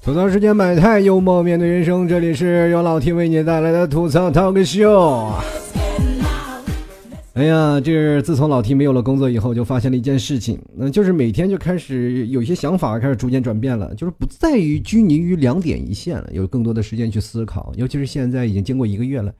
[0.00, 5.32] 吐槽时间，百态幽默面对人生，这里是由老 T 为你带来的吐槽 talk show。
[7.34, 17.72] 哎呀，这是自从老 T 没有了工作以后，就发现了一件事情，那就是每天就开始有些想法开始逐渐转变了，就是不在于拘泥于两点一线了，有更多的时间去思考。
[17.76, 19.32] 尤其是现在已经经过一个月了，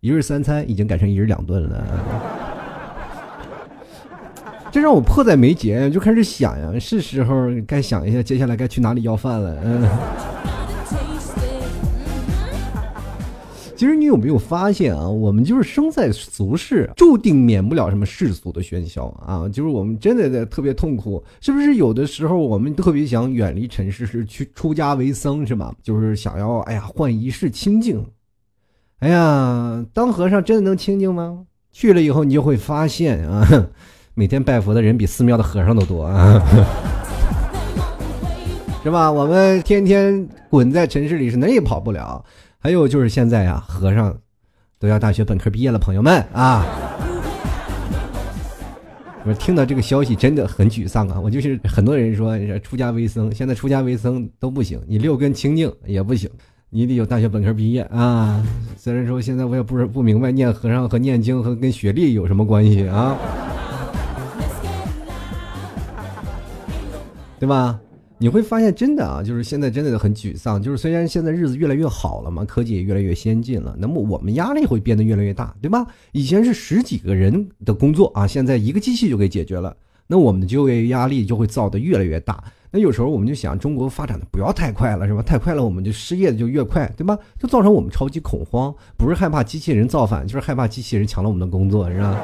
[0.00, 2.33] 一日三餐已经改成一日两顿了，
[4.74, 9.56] 这让我迫在眉睫，就开始想呀，是时候该想一下接下来该去哪里要饭了。
[9.62, 9.86] 嗯。
[13.76, 15.08] 其实你有没有发现啊？
[15.08, 19.48] 我们就是生在俗世，注定免不了什么世俗的喧嚣啊！
[19.48, 21.76] 就是我们真的在特别痛苦，是不是？
[21.76, 25.72] 有的时候我们特别想远离尘世，是去出家为僧，是吧？
[25.84, 28.04] 就是想要哎呀换一世清净。
[28.98, 31.44] 哎呀，当和尚真的能清净吗？
[31.70, 33.46] 去了以后你就会发现啊，
[34.16, 36.40] 每天拜佛的人比寺庙的和尚都多啊，
[38.84, 39.10] 是吧？
[39.10, 42.24] 我们天天滚在尘世里是哪也跑不了。
[42.60, 44.16] 还有就是现在呀，和尚
[44.78, 46.64] 都要大学本科毕业了，朋友们啊！
[49.26, 51.18] 我听到这个消息真的很沮丧啊！
[51.20, 56.30] 我就是很多人说出家为僧，现在出家为僧都不行，你六根清净也不行，
[56.70, 58.40] 你得有大学本科毕业啊！
[58.76, 63.16] 虽然说现在我也不是不明白念和尚和念经和跟学历有什么关系啊，
[67.38, 67.80] 对吧？
[68.16, 70.62] 你会发现，真的啊，就是现在真的很沮丧。
[70.62, 75.84] 就是虽然现在日子越来越好了嘛，科技也越来越先进了，那么我们压力会变得越来越大，对吧？
[76.12, 79.76] 以前是十几个人的工作啊，现在一个机器就给解决了，
[80.06, 82.42] 那我们的就业压力就会造得越来越大。
[82.70, 85.20] 那有时候我们就想，中国发展的不要太快了，是吧？
[85.20, 87.18] 太快了，我们就失业的就越快，对吧？
[87.38, 92.18] 就造成我们超级恐慌，不是害怕机器人造反，就是害怕机器人抢了我们的工作，是吧？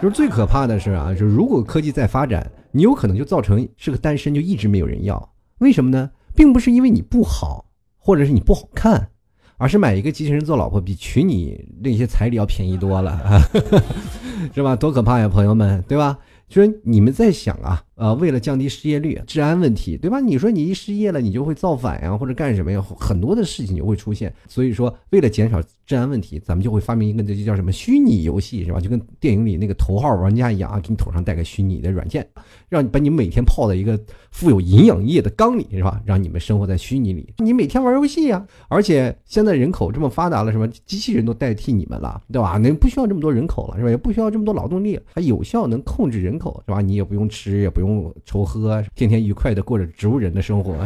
[0.00, 2.50] 就是最可怕的是啊，就是如果科技在发展。
[2.72, 5.32] 你有可能就造成是个单身，就一直没有人要。
[5.58, 6.08] 为什么呢？
[6.36, 7.64] 并不是因为你不好，
[7.98, 9.10] 或者是你不好看，
[9.56, 13.42] 而是买一个机器人做老婆比娶你那些彩礼要便宜多了，
[14.54, 14.76] 是吧？
[14.76, 16.16] 多可怕呀，朋友们，对吧？
[16.46, 20.20] 就是你们在想啊，呃，为了降低失业率、治安问题，对吧？
[20.20, 22.80] 你说你一失业了，你就会造反呀，或者干什么呀？
[22.98, 24.34] 很多的事情就会出现。
[24.48, 28.80] 所以说，为了减少治安问题，咱们就会发明一个，这就叫什么虚拟游戏，是吧？
[28.80, 32.26] 就跟电影里那个头号玩家一样啊，给你头上戴个虚拟的软件，
[32.70, 34.00] 让你把你每天泡在一个
[34.30, 36.00] 富有营养液的缸里，是吧？
[36.06, 38.42] 让你们生活在虚拟里，你每天玩游戏呀。
[38.68, 42.56] 而且现在人口这么发达了，什么机器人都代替你们了，对吧？
[42.56, 43.90] 那不需要这么多人口了，是吧？
[43.90, 46.40] 也不需要这么多劳动力，还有效能控制人。
[46.40, 46.80] 口是吧？
[46.80, 47.89] 你也不用吃，也不用
[48.24, 50.74] 愁喝，天天愉快的过着植物人的生活。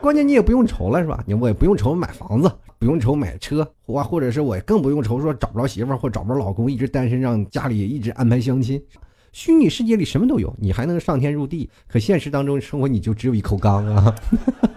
[0.00, 1.22] 关键你也不用愁了，是吧？
[1.26, 8.82] 你我也不用愁买房子，不用愁买车，或或者是我更不用愁说找不着媳妇或找不着老公，一直单身，让家里一直安排相亲。
[9.32, 14.14] 虚拟世界里什么都有，你还能上天入地，可现实当中生活你就只有一口缸啊！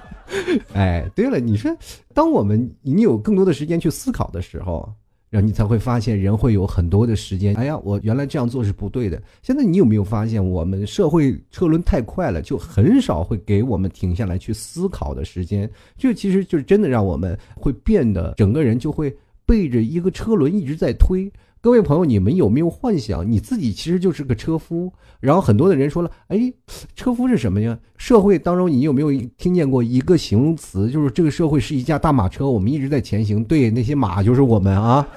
[0.76, 1.74] 哎，对了，你说，
[2.14, 4.94] 当我们你有更多的时间去思考的时候。
[5.34, 7.56] 然后你才会发现，人会有很多的时间。
[7.56, 9.20] 哎呀，我原来这样做是不对的。
[9.42, 15.68] 现在你有没有发现，我们社会车轮太快了，就很少会给我们停下来去思考的时间。
[15.98, 19.12] 这其实就是真的让我们会变得整个人就会
[19.44, 21.32] 背着一个车轮一直在推。
[21.64, 24.92] 各位朋友，你们有没有幻想你自己其实就是个车夫？
[25.22, 26.52] 然后很多的人说了，哎，
[26.94, 27.80] 车夫是什么呀？
[27.96, 33.42] 社会当中你有没有听见过一个形容词，就是这个社会是一架大马车，我们一直在前行。
[33.46, 35.08] 对，那些马就是我们啊！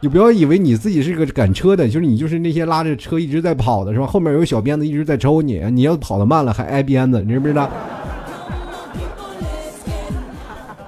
[0.00, 4.06] 你不要以为你自己是个赶车的，就是你就是那些拉着车一直在跑的是吧？
[4.06, 7.70] 后面有小鞭子一直在抽你，你要跑得慢了还挨鞭子，你知不知道？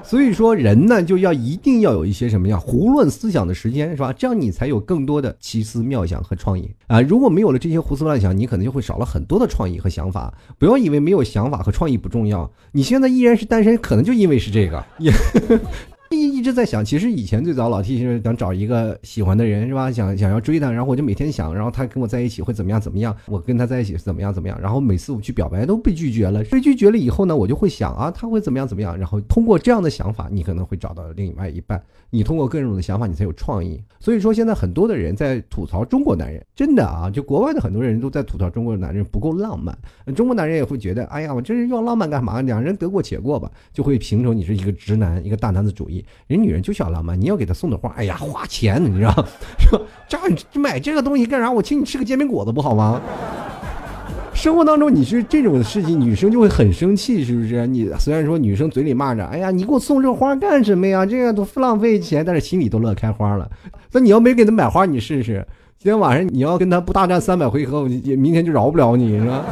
[0.07, 4.13] 所以说，人呢就要一定要有一些什么呀胡乱思想的时间，是吧？
[4.13, 7.01] 这样你才有更多的奇思妙想和创意啊！
[7.01, 10.33] 如果没有了这些胡思乱想，你可能就会少了很多的创意和想法。
[10.59, 14.85] 不要以为没有想法和创意不重要，你现在依然是单身，可能就因为是这个。
[16.17, 19.91] 一一直在想，其实以前最早老 T 是想找一个喜欢的人，是吧？
[19.93, 23.15] 想想要追他，然后我就每天想，然后他跟我在一起会怎么样怎么样？
[23.27, 24.59] 我跟他在一起是怎么样怎么样？
[24.61, 28.97] 然后每次我去表白都被拒绝了，被拒绝了以后呢，我就会想啊，他会怎么样怎么样？
[28.97, 31.83] 然后通过这样的想法，你可能会找到另外一半。
[32.11, 33.83] 你通过各种的想法，你才有创意。
[33.99, 39.77] 所以说，现在很多的人在吐槽中国男人，真的啊，就国外的很多人都在吐槽中国男人不够浪漫。
[40.15, 42.41] 中国男人也会觉得，哎呀，我这是要浪漫干嘛？
[42.43, 46.05] 两人得过且过吧，就会评成你是一个直男，一个大男子主义。
[46.27, 49.13] 人女人就想浪漫，你要给她送的花，哎呀，花钱，你知道？
[50.09, 50.21] 说
[50.51, 51.51] 这买这个东西干啥？
[51.51, 53.01] 我请你吃个煎饼果子不好吗？
[54.35, 57.67] 生活当中你是这种事情，女生就会很生气，是不是？
[57.67, 61.07] 你虽然说女生嘴里骂着，哎呀，你给我送这花干什么呀？
[61.07, 63.51] 这样都浪费钱，但是心里都乐开花了。
[63.93, 65.47] 那你要没给她买花，你试试，
[65.79, 69.43] 今天晚上你要跟她不大战三百回合，我明天就饶不了你，是吧？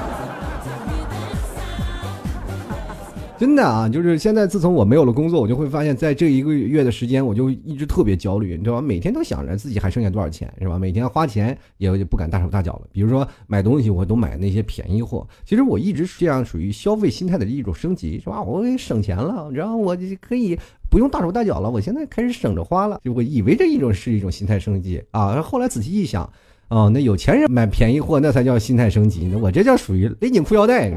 [3.37, 8.81] 真的啊，就是现在自从我没有了工作，我就会发现，在这一个月的时间，我就一直特别焦虑，你知道吧？
[8.81, 10.79] 每天都想着自己还剩下多少钱，是吧？
[10.79, 12.83] 每天花钱也不敢大手大脚了。
[12.93, 15.27] 比如说买东西，我都买那些便宜货。
[15.45, 18.41] 其实我一直是这样，属于消费心态的一种升级，是吧？
[18.41, 20.57] 我给省钱了，然后我就可以
[20.89, 21.69] 不用大手大脚了。
[21.69, 25.43] 我现在开始省着花了，就我以为这一种是一种心态升级啊。
[25.43, 26.23] 后来仔细一想，
[26.69, 29.37] 哦，那有钱人买便宜货，那才叫心态升级呢。
[29.43, 30.93] 我这叫属于勒紧裤腰带。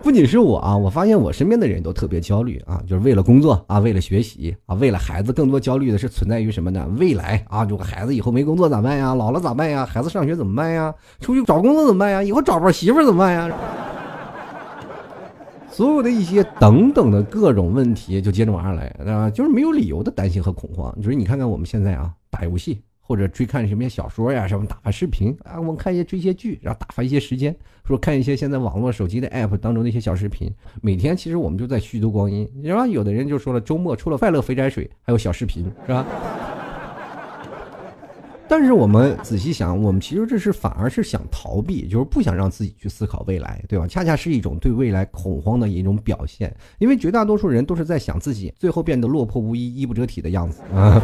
[0.03, 6.87] 不仅是我啊，我发现我身边的人都特别焦虑啊，就是为了工作啊，为了学习啊，为了孩子，更多焦虑的是存在于什么呢？
[6.99, 9.15] 未来啊，如果孩子以后没工作咋办呀？
[9.15, 9.87] 老了咋办呀？
[9.87, 10.95] 孩子上学怎么办呀？
[11.21, 12.23] 出去找工作怎么办呀？
[12.23, 13.51] 以后找不着媳妇怎么办呀？
[15.71, 20.95] 所有的一些等等的各种问题就接踵而来，啊，就是没有理由的担心和恐慌。
[21.01, 22.83] 就是你看看我们现在啊，打游戏。
[23.07, 27.55] 或者追看什么小说呀，什么打发视频啊，我们看一些追一些剧，然后打发一些时间，
[27.87, 30.51] 说看一些现在网络手机的 app 当中的一些小视频。
[30.81, 32.87] 每天其实我们就在虚度光阴，是吧？
[32.87, 36.07] 有的人就说了，周末除了快乐肥宅水，还有小视频，是吧？
[38.47, 43.87] 但是我们仔细想，我们其实这是反而是想逃避，就是不想让自己去思考未来，对吧？
[43.87, 51.03] 恰恰是一种对未来恐慌的一种表现，因为绝大多数人都是在想自己最后变得落魄无依、衣不遮体的样子啊。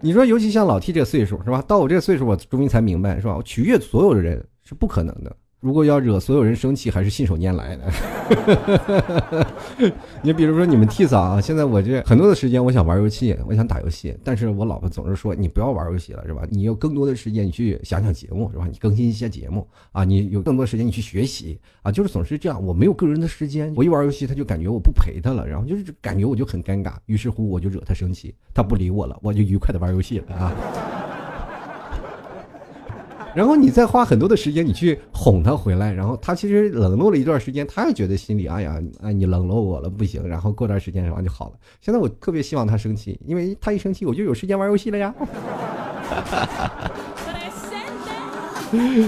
[0.00, 1.62] 你说，尤其像老 T 这个岁数，是吧？
[1.66, 3.36] 到我这个岁数，我终于才明白，是吧？
[3.36, 5.36] 我取悦所有的人是不可能的。
[5.60, 9.46] 如果要惹所有人生气，还是信手拈来的。
[10.22, 16.42] 你比如说你们 T 嫂啊，现在我这很多的时间，我想玩游戏，我想打游戏，但是我老婆总是说你不要玩游戏了，是吧？
[16.48, 18.68] 你有更多的时间，你去想想节目，是吧？
[18.70, 22.64] 你更新一些节目啊，你有更多时间你去学习啊，就是总是这样。
[22.64, 30.54] 我没有个人的时间，我一玩游戏，他就感觉我不陪他了，然后就是感觉我就很尴尬，于是乎我就惹他生气，他不理我了，我就愉快的玩游戏了啊。
[33.36, 41.52] 然后你再花很多的时间，你去哄他回来，然后他其实冷落了一段时间，他也觉得心里哎呀，哎你冷落我了不行，然后过段时间然后就好了。
[41.80, 45.14] 现在我特别希望他生气，因为他一生气我就有时间玩游戏了呀。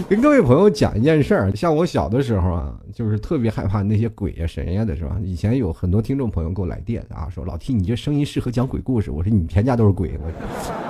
[0.09, 5.19] 跟各位朋友讲一件事儿，像我小的时候啊，就是特别害怕那些鬼呀神呀的是吧？
[5.23, 10.90] 以前有很多听众朋友给我来电啊，说老 T 你这声音适合讲鬼故事，我说你全家都是鬼我。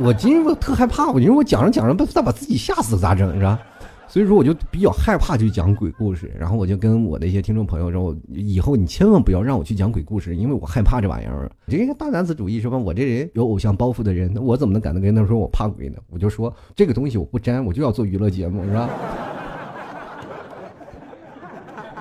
[0.00, 3.58] 我今天我特害怕，我因为我讲着讲着，不再把自己吓死咋整是吧？
[4.06, 11.50] 所以说我就比较害怕去讲鬼故事，然后我就跟我的一些听众朋友说，以后你千万不要让我去讲鬼故事，因为我害怕这玩意儿。
[11.66, 12.78] 这个大男子主义是吧？
[12.78, 15.96] 我这人有偶像包袱的人，我怎么能敢跟他说我怕鬼呢？
[16.10, 18.88] 我就说这个东西我不沾，我就要做娱乐节目是吧？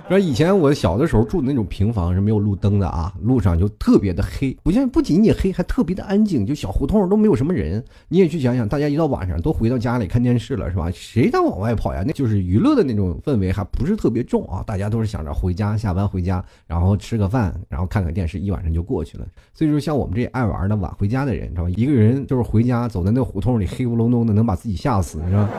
[0.09, 7.83] 说以前我小的时候住的那种平房是没有路灯的啊，路上就特别的黑，不像不仅仅黑，还特别的安静，就小胡同都没有什么人。
[8.07, 10.89] 你也去想想，大家一到晚上都回到家里看电视了，是吧？
[10.91, 12.05] 谁敢往外跑呀？
[12.07, 19.27] 那就是娱乐的那种氛围还不是特别重啊，大家都是想着回家，下班回家，然后吃个饭，然后看看电视，一晚上就过去了。
[19.53, 21.69] 所以说，像我们这爱玩的晚回家的人，知道吧？
[21.75, 25.49] 一个人就是回家，走在那胡同里，黑咕隆咚的，能把自己吓死，是吧？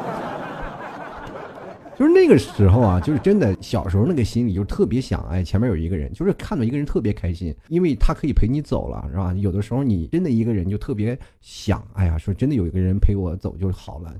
[1.98, 9.34] 就是那个时候啊，就是真的小时候那个心里就特别想，哎，前面有一个人，就是看到一个人特别开心，因为他可以陪你走了，是吧？
[9.34, 14.14] 有的时候你真的一个人就特别想，哎呀，说真的有一个人陪我走就好了。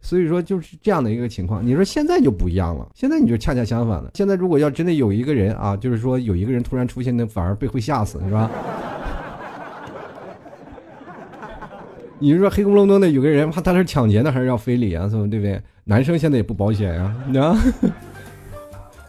[0.00, 1.66] 所以说就是这样的一个情况。
[1.66, 4.10] 你说现在就不一样了，现在你就恰恰相反了。
[4.14, 8.50] 现在如果要真的有一个人啊，就是说有一个人突然出现，那反而被会吓死，是吧？
[12.20, 15.08] 你是说黑咕隆咚的有个人，怕他是抢劫呢，还是要非礼啊？
[15.08, 15.60] 什么对不对？
[15.84, 17.56] 男生现在也不保险呀， 啊，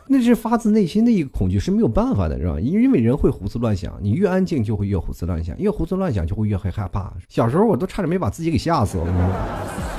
[0.08, 2.60] 那是发自内心的一个恐惧，是没有办法的，是吧？
[2.60, 7.12] 因为人会胡思乱想，你越安静就会越胡思乱想，越胡思乱想就会越会害怕。
[7.28, 9.99] 小时候我都差点没把自己给吓死了。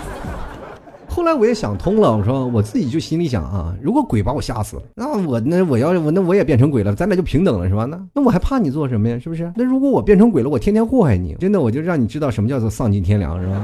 [1.11, 7.85] 后来我也想通了，我说我自己就心里想啊，如果鬼把我吓死了，那我那我要我那我也变成鬼了，咱俩就平等了是吧？
[7.85, 9.19] 那那我还怕你做什么呀？
[9.19, 9.53] 是不是？
[9.57, 13.63] 那如果我变成鬼了，我天天祸害你，真的我就让你知道什么叫做丧尽天良是吧？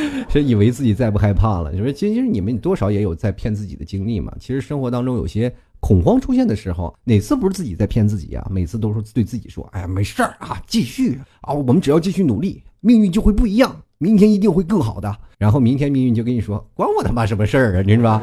[0.30, 4.32] 是以为自己再不害怕了，你说其实你们多少也有在骗自己的经历嘛。
[4.40, 8.46] 其实生活当中有些恐慌出现的时候，哪次不是自己在骗自己啊？
[8.50, 18.22] 每次都是对自己说：“哎呀，没事儿啊，继续啊，我们只要继续努力，命运就会不一样。”明天一定会更好的，然后明天命运就跟你说，关我他妈什么事儿啊，你是吧？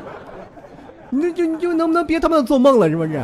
[1.12, 3.16] 你就你就能不能别他妈做梦了，是不是？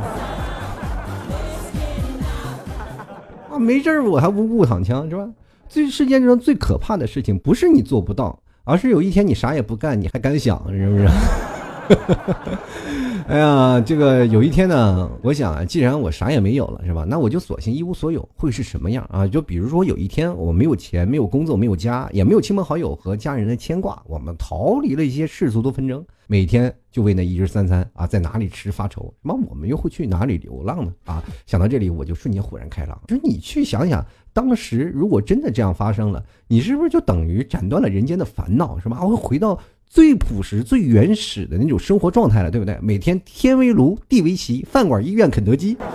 [3.50, 5.26] 啊，没事儿我还无故躺枪是吧？
[5.70, 11.08] 最世界上最可怕的事情不是你做不到，而是有一天你啥也不干，你还敢想，是不是？
[13.28, 17.04] 哎呀，这个有一天呢，我想啊，既然我啥也没有了，是吧？
[17.08, 19.26] 那我就索性一无所有，会是什么样啊？
[19.26, 29.12] 就比如说有一天我没有钱，没有工作，没有家，也没有亲朋好友和家人的牵挂，我们逃离了一些世俗的纷争，每天就为那一日三餐啊，在哪里吃发愁。
[29.22, 30.92] 那我们又会去哪里流浪呢？
[31.06, 32.96] 啊，想到这里，我就瞬间豁然开朗。
[33.08, 39.02] 就是你去想想，当时如果真的这样发生了，你是不是就等于斩断了人间的烦恼，是吧？
[39.02, 39.58] 我会回到。
[39.88, 42.78] 最朴实、最原始的那种生活状态了，对不对？
[42.82, 45.76] 每天天为炉，地为席，饭馆、医院、肯德基。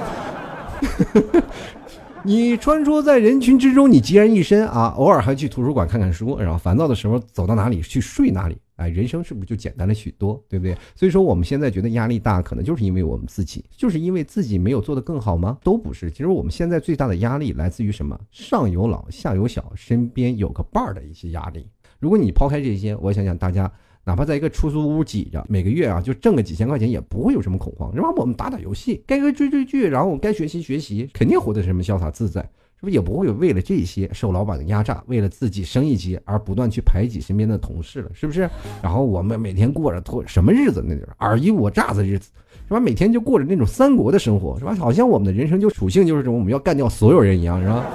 [2.23, 4.93] 你穿梭在人群之中，你孑然一身啊！
[4.95, 8.55] 偶尔还去图书馆看看书，然后烦躁的时候走到哪里去睡哪里。
[8.75, 10.39] 哎，人生是不是就简单了许多？
[10.47, 10.77] 对不对？
[10.95, 15.57] 所以说我们现在觉得压力大，可能就是因为我们自己，就是因为自己没有做得更好吗？
[15.63, 16.11] 都不是。
[16.11, 18.19] 其实我们现在最大的压力来自于什么？
[18.31, 21.67] 上有老，下有小，身边有个伴儿的一些压力。
[22.01, 23.71] 如果你抛开这些，我想想，大家
[24.03, 28.09] 哪怕在一个出租屋挤着，每个月啊就挣个几千块钱，也不会有什么恐慌，是吧？
[28.17, 32.93] 我们打打游戏，该该追追剧，然后该学习学习，肯定活得什么潇洒自在，是不是？
[32.93, 38.49] 也不会有为了这些受老板的压榨，为了自己升一级而不断去排挤身边的同事了，是不是？
[38.81, 40.83] 然后我们每天过着拖什么日子？
[40.83, 42.31] 那就是尔虞我诈的日子，
[42.67, 42.79] 是吧？
[42.79, 44.73] 每天就过着那种三国的生活，是吧？
[44.73, 47.85] 好像我们的人生就属性就是这种，我们要干掉所有人一样，是吧？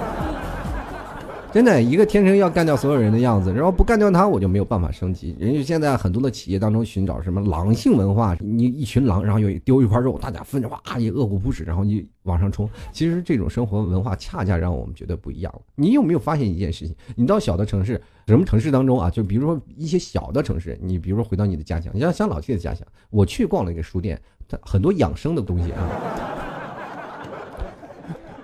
[1.53, 5.35] 真的，一个天生要干掉所有人的样子，然后不干掉他，我就没有办法升级。
[5.39, 12.69] 人家现在很多的企业当中寻找什么狼性文化，你一群狼，然后又丢一块肉，大家分着哇，也饿虎扑食，然后你往上冲。
[12.91, 15.61] 其实这种生活文化恰恰让我们觉得不一样。
[15.75, 16.95] 你有没有发现一件事情？
[17.15, 19.09] 你到小的城市，什么城市当中啊？
[19.09, 25.89] 就比如说一些小的城市，你比如说回到你的家乡，你像像老谢的家乡，我去逛了一个书店，它很多养生的东西啊。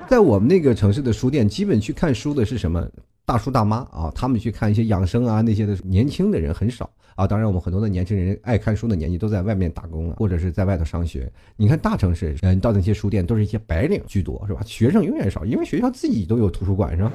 [0.08, 2.88] 在我们那个城市的书店，基本去看书的是什么
[3.26, 4.12] 大叔大妈啊？
[4.14, 7.26] 他们去看一些养生啊那些的，年轻的人很少啊。
[7.26, 11.32] 当然，我们很多的年轻人爱看书的年纪都在外面打工了，或者是在外头上学。
[11.56, 14.62] 你看大城市，嗯，到那些书店都是一些白领居多，是吧？
[14.66, 17.12] 学生永远少，因为学校自己都有图书馆，是吧？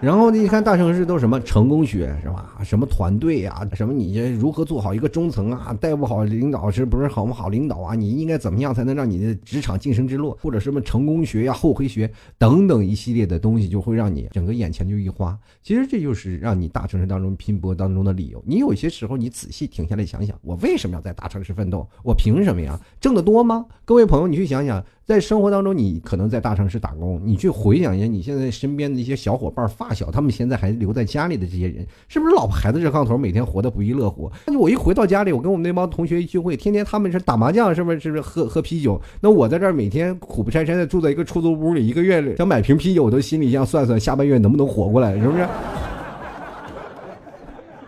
[0.00, 2.58] 然后你看大城市都什么成功学是吧？
[2.64, 3.68] 什么团队呀？
[3.74, 5.76] 什么你如何做好一个中层啊？
[5.78, 7.94] 带不好领导是不是好不好领导啊？
[7.94, 10.34] 你应该怎么样才能让你的职场晋升之路？
[10.40, 15.38] 或者什么成功学呀、后黑学等等一系列的东西，就会让你整个眼前就一花。
[15.62, 18.42] 其实这就是让你大城市当中拼搏当中的理由。
[18.46, 21.86] 你有些时候你仔细停下来想想，我为什么要在大城市奋斗？
[22.02, 22.80] 我凭什么呀？
[23.00, 23.66] 挣得多吗？
[23.84, 24.82] 各位朋友，你去想想。
[25.10, 34.30] 在生活当中，你可能在大城市打工，你去回想一下，你现在身边的一些小伙伴、发小，他们现在还留在家里的这些人，是不是老婆孩子热炕头，每天活得不亦乐乎？
[34.46, 37.98] 那就我一回到家里，我跟我们那帮同学一聚会，天天他们是打麻将，是不是？
[37.98, 39.00] 是不是喝喝啤酒？
[39.20, 45.44] 那我在这儿每天苦不差差的住在一个出租屋里，一个月想买瓶啤酒，我都心里想算算下半月能不能活过来，是不是？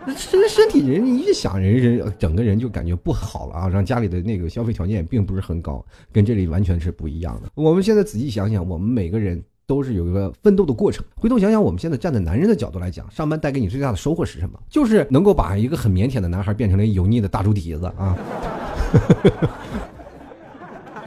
[0.05, 3.69] 那这个身体人一想，人人整个人就感觉不好了啊！
[3.69, 7.49] 让家里的那个消费条件并不是很高，跟这里完全是不一样的。
[7.55, 11.05] 我们现在仔细想想，我们每个人都是有一个奋斗的过程。
[11.15, 14.59] 回头想想，我们现在站在男人的角度来讲，上班带给你最大的收获是什么？
[14.69, 18.17] 就是能够把一个很腼腆的男孩变成了油腻的大猪蹄子啊！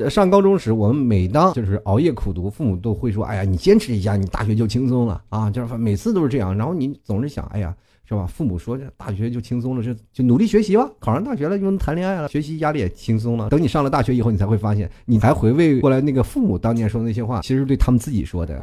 [0.09, 6.57] 上高中时，我们每当就是熬夜苦读，父母都会说：“哎呀，你坚持一下，你大学就轻松了啊！”就是每次都是这样。
[6.57, 7.77] 然后你总是想：“哎呀。”
[8.09, 8.25] 是吧？
[8.27, 10.89] 父母说这大学就轻松了，就就努力学习吧。
[11.01, 13.49] 考上大学了就能谈恋爱了，学习压力也轻松了。
[13.49, 18.63] 等你上了大学以后，你才会发现，你才回味过来那个父母当年说的那些话，其实对他们自己说的。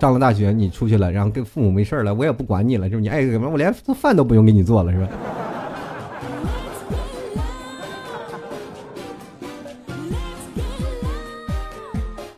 [0.00, 5.08] 上了大学，你出去了，然后跟父母没事了，我也不管你了，就是你爱怎么，我连饭都不用给你做了，是吧？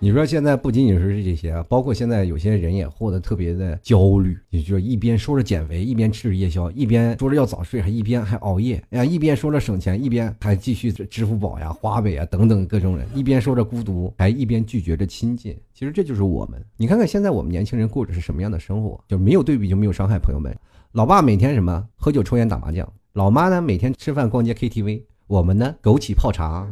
[0.05, 15.57] 你说现在不仅仅是这些啊，包括现在有些人也活得特别的焦虑，也就一边说着减肥，一边吃着夜宵，一边说着要早睡，还一边还熬夜，哎呀，一边说着省钱，一边还继续支付宝呀、花呗啊等等各种人，一边说着孤独，还一边拒绝着亲近。
[15.73, 16.63] 其实这就是我们。
[16.77, 19.03] 你看看现在我们年轻人过着是什么样的生活？
[19.09, 20.19] 就没有对比就没有伤害。
[20.19, 20.55] 朋友们，
[20.93, 26.69] 老爸每天什么喝酒、抽烟、打麻将，老妈呢每天吃饭、逛街、KTV，我们呢枸杞泡茶。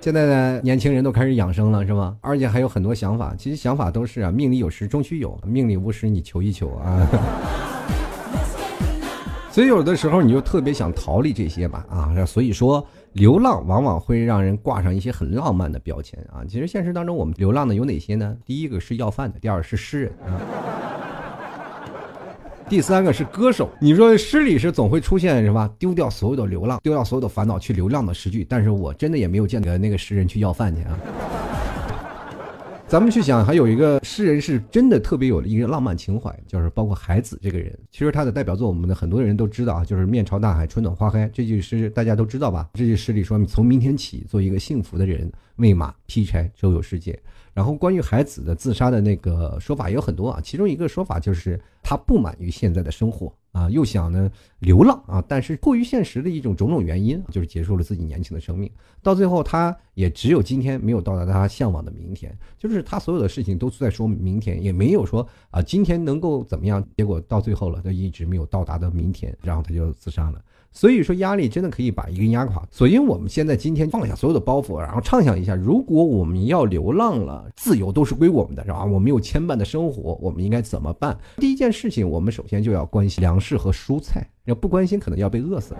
[0.00, 2.16] 现在的年轻人都开始养生了，是吗？
[2.20, 3.34] 而且还有很多想法。
[3.36, 7.08] 其实想法都是啊，命里有时终须有，命里无时你求一求啊。
[9.50, 12.14] 所以有的时候你就特别想逃离这些吧啊。
[12.24, 16.44] 所以说，流浪往往会让人挂上一些很浪漫的标签啊。
[16.46, 18.36] 其实现实当中，我们流浪的有哪些呢？
[18.44, 20.38] 第一个是要饭的，第二是诗人啊。
[22.68, 25.70] 第三个是歌手，你说诗里是总会出现什么？
[25.78, 28.44] 丢掉所有的流浪，丢掉所有的烦恼去流浪的诗句。
[28.44, 30.98] 但是我真的也没有见过那个诗人去要饭去啊。
[32.88, 37.72] 咱们去想，还有一个诗人是真的特别有一个浪漫情怀，就是包括海子这个人。
[37.92, 42.68] 其实他的代表作，我们的很多人都知道啊，就是“面朝大海，春暖花开”这句诗，大家都知道吧？
[42.74, 47.16] 这句诗里说：“从明天起，做一个幸福的人，喂马劈柴，周游世界。”
[47.56, 58.70] 然后关于孩子的自杀的那个说法也有很多啊，其中一个说法就是他不满于现在的生活啊，又想呢流浪啊，但是迫于现实的一种种种原因，就是结束了自己年轻的生命。
[59.02, 70.38] 到最后，他也只有今天没有到达他向往的明天，就是他所有的事情都在说明天，也没有说啊今天能够怎么样，结果到最后了，他一直没有到达的明天，然后他就自杀了。
[70.76, 72.62] 所以说，压力真的可以把一个人压垮。
[72.70, 78.84] 所以，我们现在今天放下所有的包袱，然后畅想一下，如果我们要流浪了，自由都是归我们的，是吧？
[78.84, 81.16] 我们有牵绊的生活，我们应该怎么办？
[81.38, 85.74] 第一件事情，我们首先就要关心粮食和蔬菜，要不关心，可能要被饿死。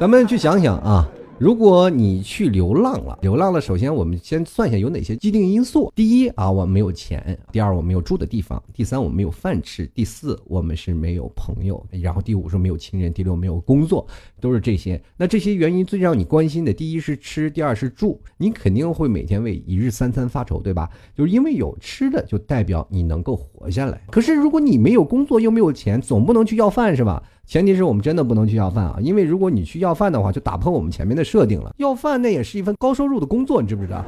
[0.00, 1.08] 咱们去想想啊。
[1.38, 5.92] 如果你去流浪了，流浪了，首先我们先算一下有哪些既定因素。
[5.94, 7.20] 第一啊，我没有钱；
[7.52, 14.06] 第二，我没有住的地方；第三，我没有饭吃；第四，我们是没有朋友；然后第五是没有亲人；第六没有工作，
[14.40, 14.98] 都是这些。
[15.18, 20.88] 那这些原因最让你关心的，第一是吃，第二是住，你肯定会每天为一日三餐发愁，对吧？
[21.14, 24.00] 就是因为有吃的，就代表你能够活下来。
[24.10, 27.22] 可是如果你没有工作又没有钱，总不能去要饭是吧？
[27.46, 31.72] 前提是我们真的不能去要饭啊，因为如果你去要饭的话，就打破我们前面的设定了。
[31.78, 34.04] 要饭那也是一份高收入的工作，你知不知道？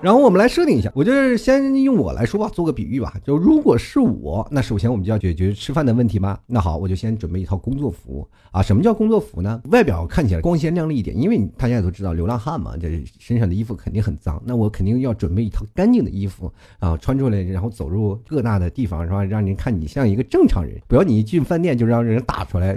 [0.00, 3.14] 然后我们来设定一下，我就是先用我来说吧，做个比喻吧。
[3.24, 6.38] 就如果是我，那首先我们就要解决吃饭的问题吧。
[6.46, 8.62] 那好，我就先准备一套工作服啊。
[8.62, 9.60] 什么叫工作服呢？
[9.70, 14.40] 外表看起来光鲜亮丽一点，因为大家也都知道，流浪汉嘛，这身上的衣服肯定很脏。
[14.46, 19.24] 那我肯定要准备一套干净的衣服啊，穿出来，然后走入各大的地方，是吧？
[19.24, 22.76] 让人看你像一个正常人，不要你一进饭店就让人打出来。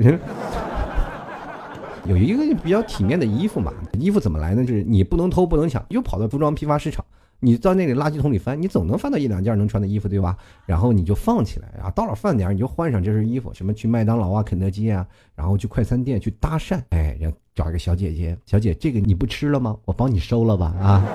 [2.05, 4.65] 有一个比较体面的衣服嘛，衣服怎么来呢？
[4.65, 7.05] 就是你不能偷不能抢，又跑到服装批发市场，
[7.39, 10.35] 你到那里垃圾桶里翻，你总能翻到一两件能穿的衣服，对吧？
[10.65, 15.05] 然后你就放起来啊，到了饭点你就换上这身衣服，什么去麦当劳啊、肯德基啊，
[15.35, 17.17] 然后去快餐店去搭讪，哎，
[17.53, 19.77] 找一个小姐姐，小姐这个你不吃了吗？
[19.85, 21.05] 我帮你收了吧，啊，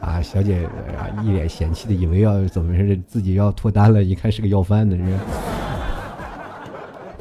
[0.00, 0.68] 啊，小姐
[1.24, 5.18] 一脸嫌弃的以为要怎么 是自己要脱单了，一看是个要饭的人。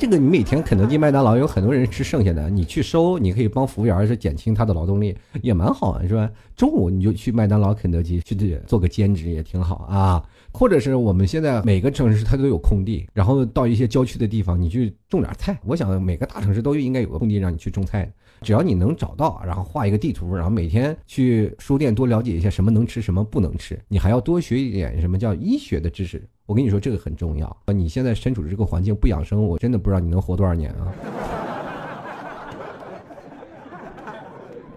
[0.03, 6.29] 这个你每天肯德基、麦当劳有很多人吃剩下的，你去收，你可以帮服务员是减轻他的劳动力，也蛮好啊，是吧？
[6.57, 10.21] 中午你就去麦当劳、肯德基去做个兼职也挺好啊。
[10.51, 15.57] 或者是我们现在每个城市它都有空地，然后到一些郊区的地方，你去种点菜。
[15.63, 18.11] 我想每个大城市都应该有个空地让你去种菜，
[18.43, 26.21] 只要你能找到，然后画一个地图，然后每天去书店多了解一下什么能吃，什么不能吃，你还要多学一点什么叫医学的知识。
[26.45, 27.57] 我跟你说，这个很重要！
[27.67, 30.93] 你现在身处的这个环境不养生，我真的不知道你能活多少年啊！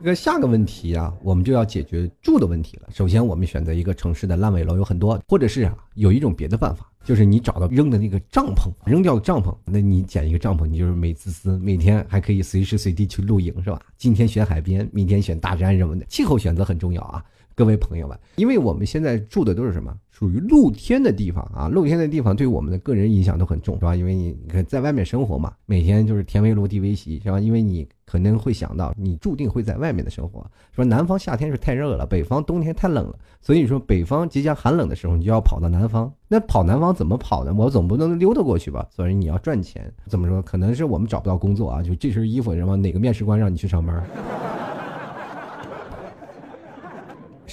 [0.00, 2.88] 那下个问题啊，我们就要解决住的问题了。
[2.92, 13.80] 首先，我们选择一个城市的烂尾楼有很多，或者是啊，有一种别的办法，就是你找到扔的那个帐篷，扔掉的帐篷，那你捡一个帐篷，你就是美滋滋，每天还可以随时随地去露营，是吧？
[13.96, 17.24] 今天选海边，明天选大山什么的，气候选择很重要啊。
[17.56, 19.90] 各位朋友们，因为我们现在住的都是什么？
[20.10, 23.96] 属于露天的地方啊，露天的地方对我们的个人影响都很重，是吧？
[23.96, 27.40] 因为你你看在外面生活嘛，每天就是天为炉地为席，是吧？
[27.40, 30.46] 因为你可能会想到，你注定会在外面的生活。
[30.74, 36.12] 说南方夏天是太热了，北方冬天太冷了，所以说北方即将寒冷的时候，你就要跑到南方。
[36.28, 37.54] 那跑南方怎么跑呢？
[37.54, 38.86] 我总不能溜达过去吧？
[38.90, 40.42] 所以你要赚钱，怎么说？
[40.42, 44.06] 可能是我们找不到工作啊，就这身衣服，然后哪个面试官让你去上班？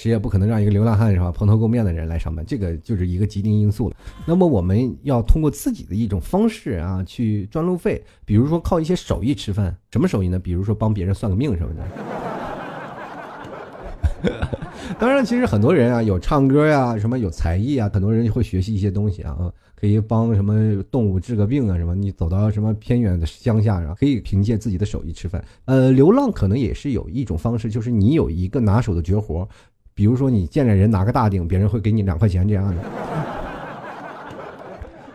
[0.04, 3.96] 谁也不可能让一个流浪汉是吧，蓬头垢面的人来上班，这个就是一个既定因素了。
[4.26, 9.74] 那么我们要通过自己的一种方式啊，去赚路费，比如说靠一些手艺吃饭。
[9.90, 10.38] 什么手艺呢？
[10.38, 11.82] 比如说帮别人算个命什么的。
[14.98, 25.42] 当然，其实很多人啊，有唱歌呀，什么有才艺啊，很多人会学习一些东西啊，可以帮什么动物治个病啊，什么你走到什么偏远的乡下啊，可以凭借自己的手艺吃饭。
[25.64, 29.48] 呃，流浪可能也是有一种方式，就是你有一个拿手的绝活。
[29.94, 32.82] 比如说，你见着人拿个大顶，别人会给你两块钱这样的。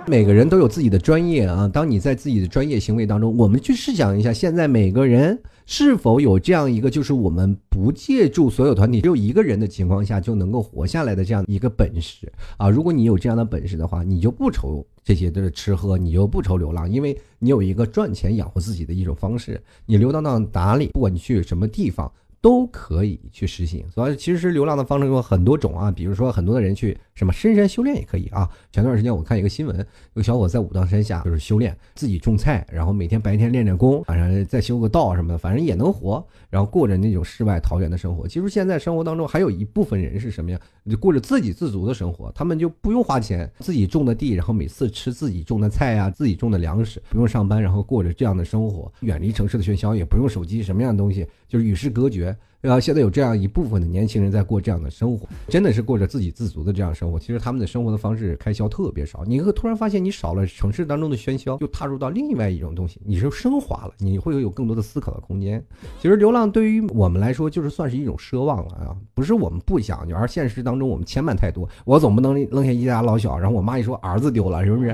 [0.07, 1.67] 每个人都有自己的专业啊。
[1.67, 12.69] 当你在自己的专业行为当中，我们去试想一下，现在每个人是否有这样一个，就是我们不借助所有团体，只有一个人的情况下就能够活下来的这样一个本事啊？
[12.69, 19.61] 如果你有这样的本事的话，你就不愁这些的吃喝，你就不愁流浪，因为你有一个赚钱养活自己的一种方式。
[19.85, 22.09] 你流浪到哪里，不管你去什么地方。
[22.41, 23.85] 都可以去实行。
[23.89, 28.49] 所以其实流浪的方式有很多种啊，比如说很多的人去什么深山修炼也可以啊。
[28.71, 38.27] 前段时间我看一个新闻，有小伙在武当山下就是修炼，自己种菜，然后每天白天练练功，晚上再修个道什么的，反正也能活，然后过着那种世外桃源的生活。
[38.27, 40.59] 其实现在生活当中还有一部分人是什么呀？
[40.89, 52.33] 就过着自给自足的生活，他们就不用花钱，自己种的地，然后每次吃自己种的菜呀，自己种的粮食，不用上班，然后过着这样的生活，远离城市的喧嚣，也不用手机，什么样的东西就是与世隔绝。
[52.61, 52.77] 对吧？
[52.77, 57.17] 现在有这样一部分的年轻人在过这样的生活，真的是过着自给自足的这样生活。
[57.17, 65.65] 其实他们的生活的方式开销特别少，你会突然发现你少了城市当中的喧嚣，又踏入到另外一种东西，你是升华了，你会有更多的思考的空间。
[66.01, 71.65] 其实流浪对于我们来说，就是算是一种奢望了啊，不是我们不想，而现实当中我们牵绊太多。
[71.85, 74.93] 我总不能扔下一家老小，然后我妈一说儿子丢了，是不是？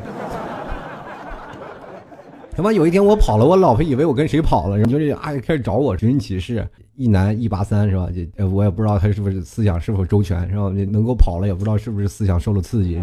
[2.55, 6.65] 他妈有一天我跑了，我老婆以为我跟谁跑了，然后就是啊开始找我寻人启事。
[6.95, 8.07] 一男一八三是吧？
[8.37, 10.69] 就我也不知道他是不是思想是否周全是吧？
[10.89, 12.97] 能够跑了也不知道是不是思想受了刺激。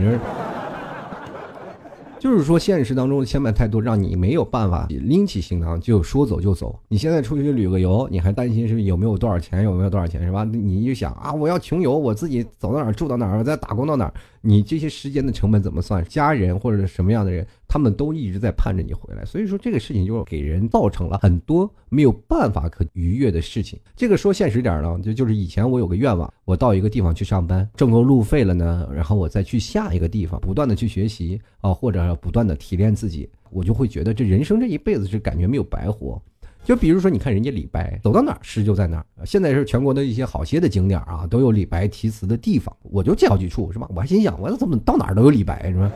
[2.19, 6.79] 就是说现实当中的牵绊太多，让你没有办法拎起行囊就说走就走。
[6.88, 10.45] 你现在出去旅个游，你还担心是有没有多少钱，有没有多少钱是吧？
[10.45, 14.15] 你就想啊，我要穷游，我自己走到哪儿住到哪儿，再打工到哪儿。
[14.44, 16.05] 你这些时间的成本怎么算？
[16.07, 19.24] 家人或者什么样的人，他们都一直在盼着你回来。
[19.24, 23.78] 所以说这个事情就给人造成了很多没有办法可逾越的事情。
[23.94, 36.20] 这个说现实点呢，就就是以前我有个愿望，我到一个地方去上班，挣够路费了呢，然后我再去下一个地方，不断的去学习啊，或者不断的提炼自己，我就会觉得这人生这一辈子是感觉没有白活。
[36.64, 39.05] 就比如说，你看人家李白走到哪儿诗就在哪儿。
[39.27, 42.72] 现在是全国的一些好些的景点啊，都有李白题词的地方。
[42.83, 43.88] 我就见好几处，是吧？
[43.94, 45.90] 我还心想，我怎么到哪儿都有李白，是吧？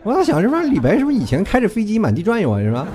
[0.04, 2.86] 我在想，是不是李白是不是以前开着飞机满地转悠啊，是吧？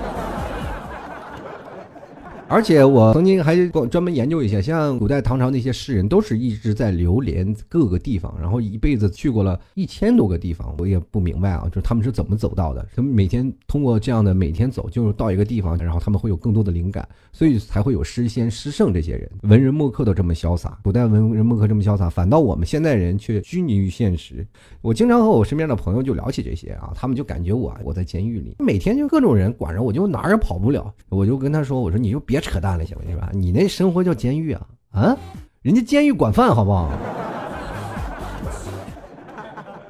[2.48, 3.56] 而且我曾经还
[3.90, 10.76] 专门研究一下，像古代唐朝那些诗人，都是一直在流连各个地方，然后一辈子去过了一千多个地方。
[10.78, 12.88] 我也不明白啊，就是他们是怎么走到的？
[12.96, 20.78] 他们每天通过这样的每天走，就是到一个地方，然后他们会有更多的灵感，所以才会有诗仙、诗圣这些人，文人墨客都这么潇洒。
[20.84, 24.46] 古代文人墨客这么潇洒，反倒我们现代人却拘泥于现实。
[24.82, 30.94] 我经常和我身边的朋友就聊起这些啊，他们就感觉我我在监狱里，每天就各种人管着我，就哪儿也跑不了。
[31.10, 32.36] 我就跟他说，我说你就别。
[32.36, 33.30] 别扯淡了，行不行吧？
[33.34, 35.18] 你那生活叫监狱啊啊！
[35.64, 36.92] 人家监狱管饭，好不好？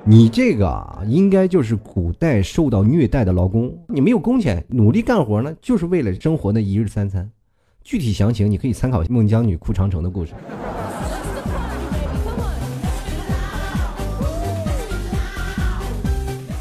[0.08, 7.30] 你这个应该就是古代受到虐待的劳工，你没有工钱，努力干活呢，就是为了生活的一日三餐。
[7.84, 10.34] 具体详情你可以参考孟姜女哭长城的故事。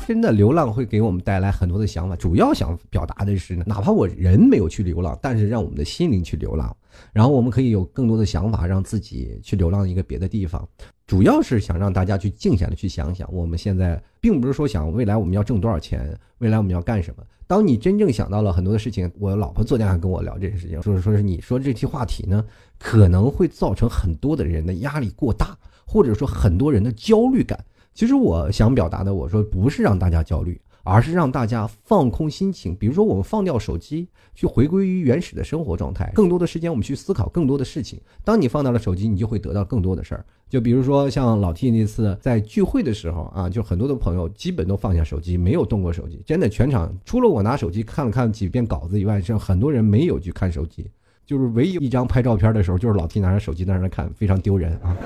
[0.06, 6.76] 真的流浪会给我们带来很多的想法，主要想表达的是，哪怕我人没有去流浪，但是让我们的心灵去流浪，
[7.12, 10.66] 然后我们可以有更多的想法，让自己去流浪一个别的地方。
[11.06, 17.22] 主要是想让大家去静下来去想想，我们现在并不是说想未来我们要挣多少钱，未来我们要干什么。
[17.46, 22.44] 当你真正想到了很多的事情，我老婆昨天还跟我聊这件事情，说说是你说这期话题呢，
[22.78, 27.62] 可能会造成很多的人的压力过大，或者说很多人的焦虑感。
[27.94, 32.74] 其实我想表达的，我说不是让大家焦虑，而是让大家放空心情。
[32.74, 38.00] 比如说，我们放掉手机，去回归于原始的生活状态，更多的时间我们去思考更多的事情。
[38.24, 40.26] 当你放掉了手机，你就会得到更多的事儿。
[40.50, 46.20] 就比如说像老 T 那次在聚会的时候啊，就很多的朋友基本都放下手机，没有动过手机。
[46.26, 50.90] 真的，全场除了我拿手机看了看几遍稿子以外，像很多人没有去看手机。
[51.24, 54.96] 就是唯一一张拍照片的时候，就是老 T 拿着手机在那看，非常丢人啊。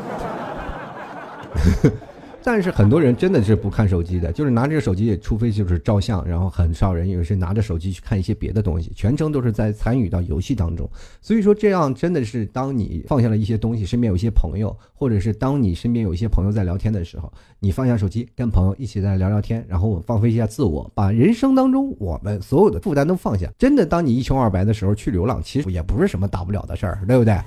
[2.43, 10.89] 但是很多人真的是不看手机的，就是拿这个手机，也除非就是照相，然后很少人有是拿着手机去看一些别的东西，全程都是在参与到游戏当中。
[11.21, 23.53] 所以说这样真的是，当你放下了一些东西，身边有一些朋友，或者是当你身边有一些朋友在聊天的时候，你放下手机，跟朋友一起在聊聊天，然后放飞一下自我，把人生当中我们所有的负担都放下。
[23.59, 27.39] 真的，当你一穷二白的时候去流浪，其实也不是什么大不了的事儿，对不对？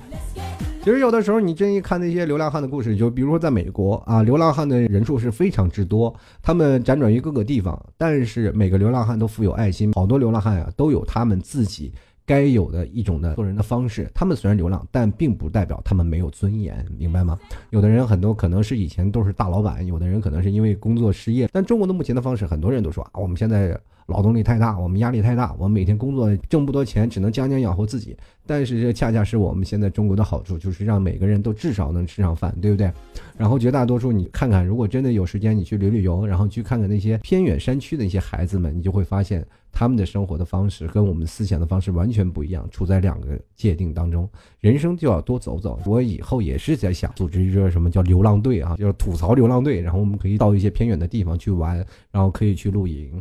[0.82, 11.92] 其实有的时候，你真一看那些流浪汉的故事，就比如说在美国啊，流浪汉的人数是非常之多，他们辗转于各个地方，但是每个流浪汉都富有爱心，好多流浪汉啊都有他们自己
[12.26, 14.10] 该有的一种的做人的方式。
[14.12, 17.38] 他们虽然流浪，但并不代表他们没有尊严，明白吗？
[17.70, 23.78] 有的人很多可能是以前都是大老板，有的人可能是因为工作失业，但中国的目前的方式，很多人都说啊，我们现在。
[24.12, 28.16] 劳动力太大，我们压力太大，我们每天工作挣不多钱，只能将将养活自己。
[28.44, 32.92] 但是这恰恰是我们现在中国的好处，就是让每个人都至少能吃上饭，对不对？
[33.36, 44.28] 然后绝大多数你看看，如果真的有时间，你去旅旅游，然后去看看那些偏远山区的一些孩子们，你就会发现他们的生活的方式跟我们思想的方式完全不一样，处在两个界定当中。
[44.62, 45.76] 人生就要多走走。
[45.84, 53.20] 我以后也是在想组织一个什么叫流浪队啊，就是吐槽流浪队，然后我们可以到一些偏远的地方去玩，然后可以去露营。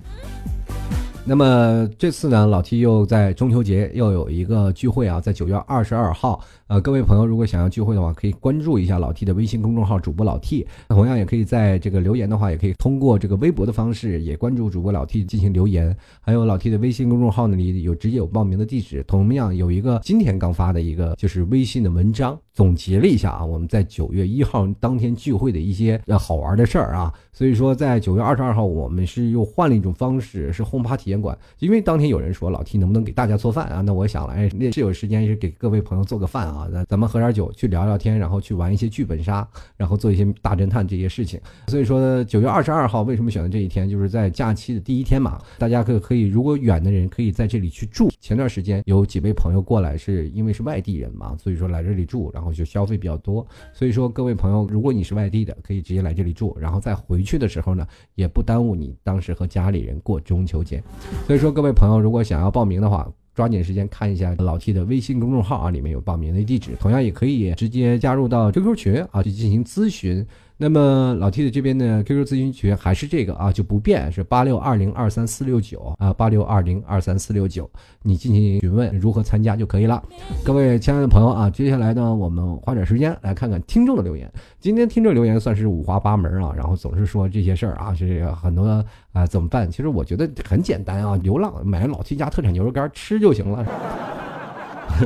[1.24, 6.44] 那么这次呢，老 T 又在中秋节又有一个聚会啊，在九月二十二号。
[6.66, 10.66] 呃，各位朋友，如果想要聚会的话，可以关注一下老 T 的微信公众号主播老 T。
[10.90, 15.96] 同样也可以在这个留言的话，也可以通过这个微博的方式也关注主播老 T 进行留言。
[16.22, 19.04] 还有老 T 的微信公众号那里有直接有报名的地址。
[19.04, 27.14] 同样有一个今天刚发的一个就是微信的文章，总结了一下啊，我们在九月一号当天聚会的一些好玩的事儿啊。
[27.34, 31.38] 所以说，在九月二十二号，我们是又换了一种方式，是轰趴体验馆。
[31.60, 33.82] 因为当天有人说老 T 能不能给大家做饭啊？
[33.82, 36.68] 那我想了，哎，那是有时间是给各位朋友做个饭啊。
[36.72, 41.40] 那咱们喝点酒，去聊聊天，然后去玩一些剧本杀，然后做一些大侦探这些事情。
[41.68, 43.90] 所以说，九月二十二号为什么选择这一天？
[43.90, 48.10] 就是在假期的第一天嘛，大家可可以，如果远的人可以在这里去住。
[48.20, 53.46] 前段时间有几位朋友过来，是因为是外地人嘛，所以说来这里住，然然后就消费比较多。
[53.72, 60.84] 所以说，各位朋友，如果你是外地的，可以直接来这里住，然后再回去的时候呢，也不耽误你当时和家里人过中秋节。
[61.28, 70.26] 所以说，各位朋友，如果想要报名的话，抓紧时间看一下老 T 的微信公众号啊，里面有报名的地址，同样也可以直接加入到 QQ 群啊，去进行咨询。
[70.64, 77.68] 那么老 T 的这边呢 QQ 咨询群还是这个啊，就不变，是八六二零二三四六九啊，八六二零二三四六九，
[78.04, 80.04] 你进行询问如何参加就可以了。
[80.46, 84.32] 各位亲爱的朋友啊，接下来呢，我们花点时间来看看听众的留言。
[84.60, 89.68] 今天听众留言算是五花八门啊，然后总是说这些事儿啊，是很多啊，怎么办？
[89.68, 93.66] 其实我觉得很简单啊，流浪买老 T 家特产牛肉干吃就行了。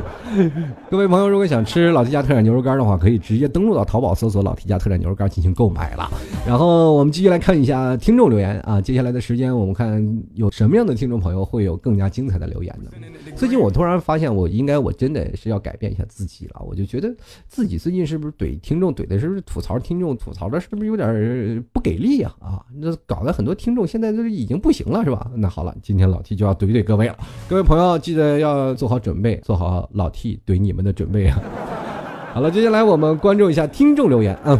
[0.89, 6.09] 各位朋友，如果想吃老 T 家特产牛肉干的话，可以直接登录到淘宝搜索“老 T 家特产牛肉干”进行购买了。
[6.45, 12.91] 然后我们继续来看一下听众留言啊，接下来的时间我们看有什么样的听众朋友会有更加精彩的留言呢？
[13.35, 16.61] 最近我突然发现，我应该我真的是要改变一下自己了。
[16.65, 17.13] 我就觉得
[17.47, 22.35] 自己最近是不是怼听众怼的是不是吐槽听众吐槽的是不是有点不给力啊？
[22.39, 25.29] 啊，那搞得很多听众现在都已经不行了，是吧？
[25.35, 27.17] 那好了，今天老 T 就要怼怼各位了。
[27.49, 29.84] 各位朋友记得要做好准备，做好。
[29.93, 31.39] 老 T 怼你们的准备啊！
[32.33, 34.59] 好了，接下来我们关注一下听众留言啊。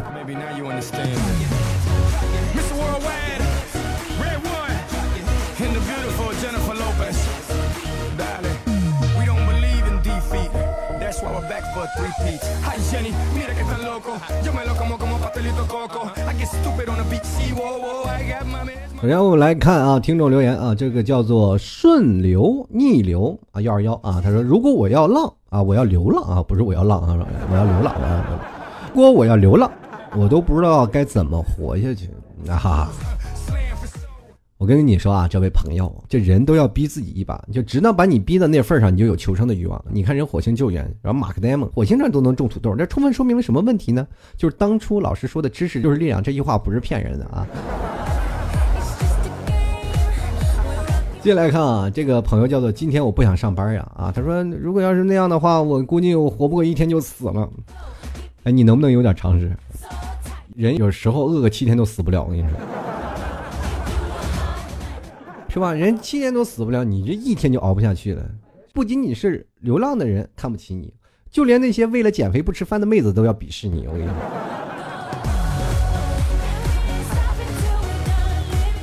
[19.02, 27.18] 首先我们来看啊，听众留言啊，这个叫做顺流逆流啊，幺二幺啊，他说如果我要浪啊，我要流浪啊，不是我要浪啊，
[27.52, 28.26] 我要流浪啊，
[28.94, 29.70] 如果我要流浪，
[30.16, 32.10] 我都不知道该怎么活下去
[32.50, 32.88] 啊哈。
[34.58, 39.84] 我跟你说啊，这位朋友，这人都要逼自己一把，就直到把你逼到那份上，你就有求生的欲望。
[39.92, 44.08] 你看人火星救援，然后马克戴蒙，火星上都能种土豆，这充分说明了什么问题呢？
[44.38, 47.46] 就是当初老师说的“知识就是力量”这句话不是骗人的啊。
[51.22, 57.50] 接下来看啊，这个朋友叫做今天我不想上班呀啊，他说如果要是那样的话，我估计我活不过一天就死了。
[58.44, 59.52] 哎，你能不能有点常识？
[60.56, 62.52] 人有时候饿个七天都死不了，我跟你说。
[65.56, 65.72] 是吧？
[65.72, 68.22] 人七年都死不了，你这一天就熬不下去了。
[68.74, 70.94] 不仅仅是流浪的人看不起你，
[71.32, 73.88] 就连那些为了减肥不吃饭的妹子都要鄙视你。
[73.88, 74.16] 我跟你说。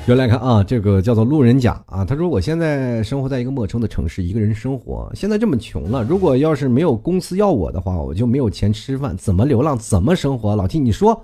[0.07, 5.13] 原来看啊，这个叫做路人甲啊，他说我现在生活在一个陌生的城市，一个人生活。
[5.15, 10.57] 现在这么穷了，如果要是没有公司要我的话，我就没有钱吃饭，怎么流浪，怎么生活？
[10.57, 11.23] 老弟，你说。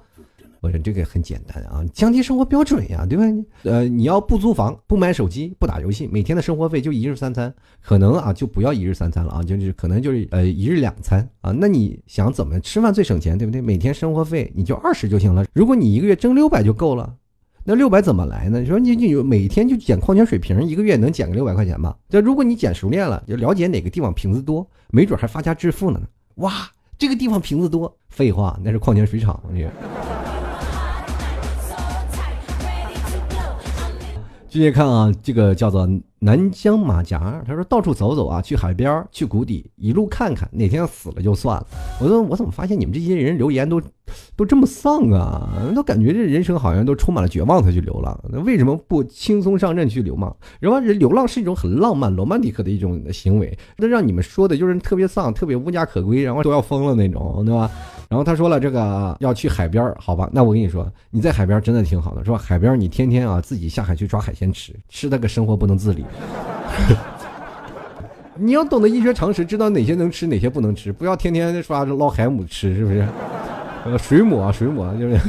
[0.60, 3.24] 我说这个很简单啊，降低生活标准呀，对吧？
[3.62, 11.52] 呃，你要不租房，不买手机，不打游戏，每天的生活费就一日三餐，可能啊就不要一日三餐了啊，就是可能就是呃一日两餐啊。
[11.52, 13.60] 那你想怎么吃饭最省钱，对不对？
[13.60, 15.44] 每天生活费你就二十就行了。
[15.52, 17.14] 如果你一个月挣六百就够了，
[17.62, 18.60] 那六百怎么来呢？
[18.60, 21.96] 你说你你每天就捡矿泉水瓶，一个月能捡个六百块钱吧？
[22.08, 26.00] 这如果你捡熟练了，就了解哪个地方瓶子多，没准还发家致富呢。
[26.36, 26.52] 哇，
[26.96, 29.66] 这个地方瓶子多，废话，那是矿泉水厂，你。
[34.50, 35.86] 继续看啊，这个叫做
[36.20, 41.66] 南疆马甲，他说到处走走啊，去海边，去谷底，一路看看，哪天死了就算了。
[42.00, 43.78] 我说我怎么发现你们这些人留言都
[44.36, 45.50] 都这么丧啊？
[45.76, 50.34] 都感觉这人生好像都充满了绝望才去流浪，那为什么不轻松上阵去流浪？
[50.60, 57.70] 然后流浪是一种很浪漫、罗曼蒂克的一种行为，那让你们说的就是特别丧、特别无家可归，然后都要疯了那种，对吧？
[58.08, 60.28] 然后他说了，这个要去海边好吧？
[60.32, 62.38] 那我跟你说，你在海边真的挺好的，是吧？
[62.38, 66.04] 海边你天天啊自己下海去抓海鲜吃，吃那个生活不能自理。
[68.40, 73.06] 你要懂得医学常识，知道哪些能吃，哪些不能吃，不要天天说捞海母吃，是不是？
[73.84, 75.18] 呃，水母啊，水母啊，就是。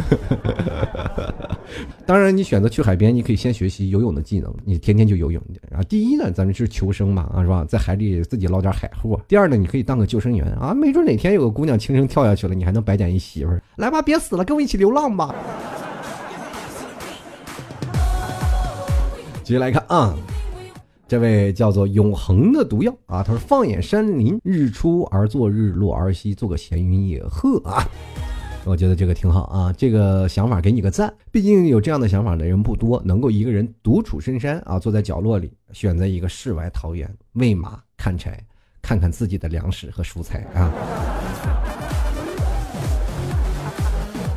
[2.05, 5.41] 当然，你选择去海边，你可以先学习游泳的技能，你天天就游泳。
[5.69, 7.63] 然后，第一呢，咱们是求生嘛，啊，是吧？
[7.69, 9.19] 在海里自己捞点海货。
[9.27, 13.61] 第二呢，你可以当个救生员啊，没准哪天有个姑娘轻生跳下去了，你还能白捡一媳妇儿。
[13.77, 15.33] 来吧，别死了，跟我一起流浪吧。
[19.43, 20.15] 继续来看啊，
[21.07, 27.83] 这位叫做永恒的毒药啊，他说：“放眼山林，日出而作，日落而息，做个闲云野鹤啊。”
[28.69, 31.11] 我觉得这个挺好啊，这个想法给你个赞。
[31.31, 38.39] 毕竟有这样的想法的人不多，能够一个人独处深山啊，坐在角落里，选择一个世外桃源，喂马看柴，
[38.79, 40.71] 看看自己的粮食和蔬菜啊。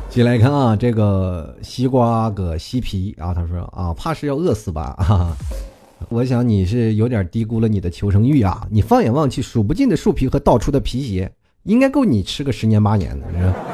[0.09, 4.95] 继续来看啊，这个西瓜个西皮啊，他说啊，怕是要饿死吧？
[4.97, 5.37] 啊，
[6.09, 8.67] 我想你是有点低估了你的求生欲啊。
[8.71, 11.31] 你放眼望去，数不尽的树皮和倒出的皮鞋，
[11.65, 13.72] 应该够你吃个十年八年的。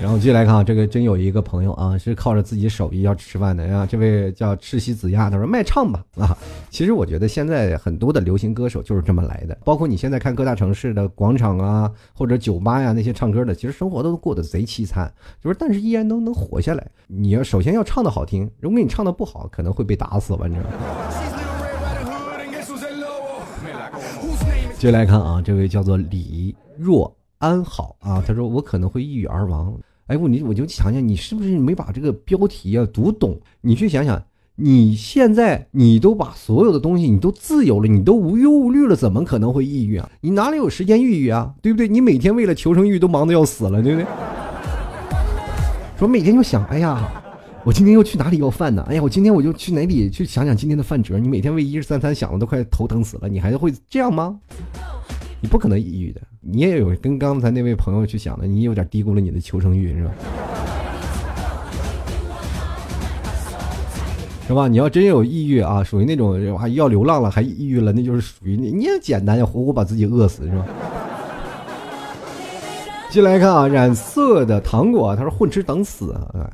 [0.00, 3.86] 然后继续来看啊，这个真有一个朋友啊，是靠着自己手艺要吃饭的啊。
[3.86, 6.36] 这位叫赤西子亚，他说卖唱吧啊。
[6.70, 16.86] 其实我觉得现在很多的流行歌手就是这么来的，包括你现在看各大城市的广场啊，或者酒吧呀那些唱歌的，其实生活都过得贼凄惨，就是但是依然都能活下来。
[17.06, 20.76] 你要首先要唱的好听，如果你唱的不好，可能会被打死吧，你知道吗？
[24.78, 27.12] 接下来看啊，这位叫做李若。
[27.46, 29.72] 安好啊，他说我可能会抑郁而亡。
[30.08, 33.38] 哎，我你我就想想，你是不是没把这个标题啊读懂？
[33.60, 34.20] 你去想想，
[34.56, 40.10] 你现在你都把所有的东西你都自由了，你都无忧无虑了，怎么可能会抑郁啊？
[40.20, 41.54] 你哪里有时间抑郁啊？
[41.62, 41.88] 对不对？
[41.88, 44.06] 你每天为了求生欲都忙得要死了，对不对？
[45.98, 47.22] 说每天就想，哎呀，
[47.64, 48.84] 我今天又去哪里要饭呢？
[48.88, 51.18] 哎呀，我今天我就去哪里去想想今天的饭辙？
[51.18, 54.38] 你每天为一日三餐想的都快头疼死了，你还会这样吗？
[55.46, 60.10] 不可能抑郁的，你也有跟刚才那位朋友去想的，你有点低估了你的求生欲，是吧？
[64.48, 64.68] 是吧？
[64.68, 70.66] 你要真有抑郁啊，属于那种还要流浪了还抑郁了，那就是属于你，你也简单要，活活把自己饿死，是吧？
[73.10, 76.50] 进来看啊，染色的糖果，他说混吃等死啊。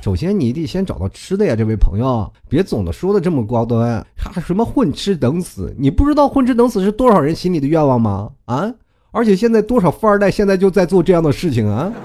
[0.00, 5.74] 首先，你得先找到吃的呀，这位朋友，别总的说的这么高端，还什么混吃等死？
[5.78, 8.30] 你不知道混吃等死是多少人心里的愿望吗？
[8.46, 8.72] 啊！
[9.10, 11.92] 而且现在多少富二代现在就在做这样的事情啊！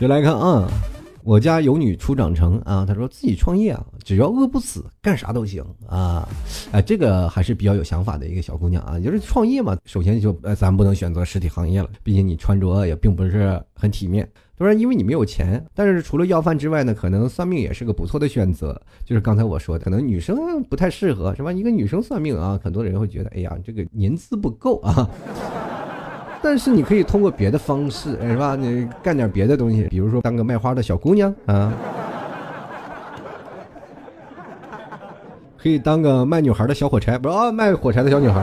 [0.00, 0.68] 就来看啊。
[1.22, 6.28] 我家有女初长成啊，她说自己创业啊，只要饿不死，干啥都行啊！
[6.72, 14.28] 哎，这个还是比较有想法的一个小姑娘啊，就是创业嘛，首先就呃，咱不能选择实体行业了，毕竟你穿着也并不是很体面。
[14.56, 18.78] 当然，因为你没有钱，但是除了要饭之外呢，可能算命也是个不错的选择。
[19.06, 21.50] 就是刚才我说的，可能女生不太适合，是吧？
[21.50, 25.08] 一个女生算命啊，很多人会觉得，哎呀，这个年资不够啊。
[26.42, 28.56] 但是你可以通过别的方式，是吧？
[28.56, 31.72] 你干点别的东西，比如说当个卖花的小姑娘啊，
[35.56, 38.42] 可以当个卖女孩的小火柴，不是啊卖火柴的小女孩。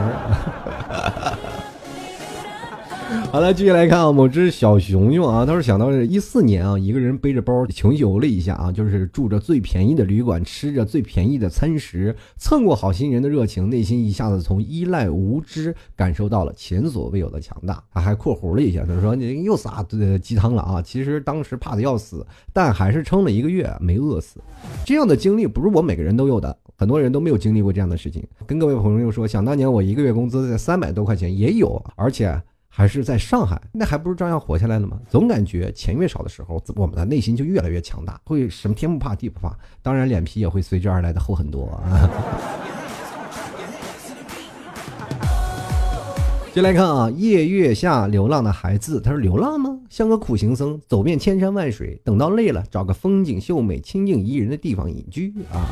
[3.30, 17.84] 好了，继续来看啊，某只小熊熊啊，他说想到是一四年啊，一个人背着包穷游了一下啊，就是住着最便宜的旅馆，吃着最便宜的餐食，蹭过好心人的热情，内心一下子从依赖无知感受到了前所未有的强大。
[17.92, 19.86] 他还括弧了一下，他说你又撒
[20.22, 24.40] 鸡汤了啊，其实当时怕的要死，但还是撑了一个月没饿死。
[24.86, 28.26] 这样的经历不是我每个人都有的，很多人都没有经历过这样的事情。
[28.46, 32.40] 跟各位朋友说，想当年我一个月工资在三百多块钱也有，而且。
[32.78, 35.00] 还是在上海，那还不是照样活下来了吗？
[35.10, 41.68] 总感觉钱越少的时候，我们的内心就越来越强大，会什么天不怕地不怕，当然脸皮也会随之而来的厚很多。
[46.54, 49.76] 就来看啊，夜月下流浪的孩子，他说流浪吗？
[49.90, 55.66] 像个苦行僧，走遍千山万水，等到累了，找个风景秀美、清静宜人的地方隐居啊。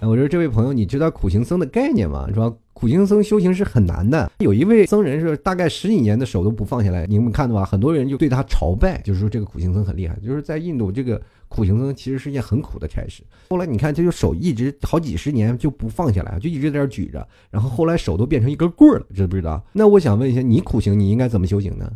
[0.00, 2.26] 我说这位朋友，你知道苦行僧的概念吗？
[2.28, 2.52] 是吧？
[2.72, 4.30] 苦行僧修行是很难的。
[4.38, 7.64] 有一位僧人是大概十几年的手都不放下来，你们看到吧？
[7.64, 10.16] 很多人就对他朝拜，就是说这个苦行僧很厉害。
[10.24, 13.24] 就是在印度，这个苦行僧其实是一件很苦的差事。
[13.50, 19.60] 后来你看，他就手一直好几十年就不放下来，就一直在这举着，然后后来手都变成一根棍儿了，知不知道？
[19.72, 21.90] 那我想问一下，你苦行你应该怎么修行呢？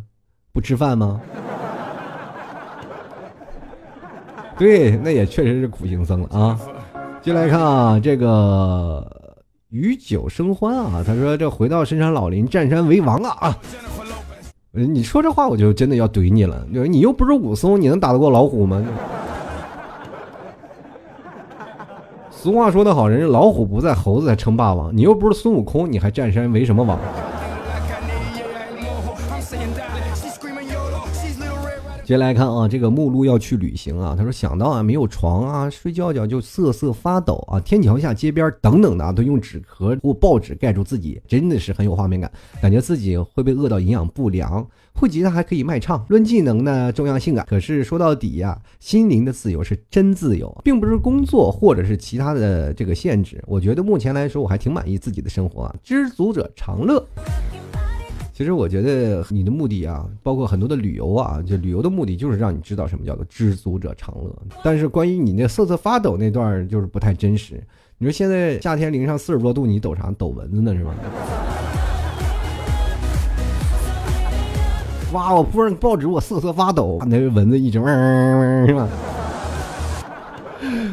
[0.51, 1.21] 不吃饭吗？
[4.59, 6.59] 对，那也确实是苦行僧了啊。
[7.23, 9.09] 进来看啊，这个
[9.69, 13.57] 与酒生欢啊，他说这回到深山老林，占山为王啊啊！
[14.71, 18.83] 你说这话我就真的要怼你了，你又不是武松，你能打得过老虎吗？
[22.29, 24.93] 俗话说得好，人老虎不在，猴子才称霸王。
[24.93, 26.99] 你又不是孙悟空，你还占山为什么王？
[32.03, 34.13] 接下来看啊，这个目录要去旅行啊。
[34.17, 37.61] 他说想到啊，没有床啊，睡觉觉就瑟瑟发抖啊。
[37.61, 42.29] 天桥下、街边等等的啊都用纸壳或报纸盖住自己，真的是很有画面感，
[42.61, 44.67] 感觉自己会被饿到营养不良。
[44.93, 47.45] 会吉他还可以卖唱，论技能呢重要性感。
[47.49, 53.41] 可是说到底呀，心灵的自由是真自由，并不是工作或者是其他的这个限制。
[53.47, 55.75] 我觉得目前来说，我还挺满意自己的生活啊。
[55.81, 57.03] 知足者常乐。
[58.35, 64.35] 其实我觉得你的目的啊，包括很多的旅游啊，就旅游的目的就是让你知道什么叫做知足者常乐。
[64.63, 67.63] 但是关于你那瑟瑟发抖那段，就是不太真实。
[67.99, 70.11] 你说现在夏天零上四十多度，你抖啥？
[70.17, 70.95] 抖蚊子呢是吧？
[75.13, 75.35] 哇！
[75.35, 78.89] 我铺上报纸，我瑟瑟发抖，那蚊子一直嗡嗡是吧？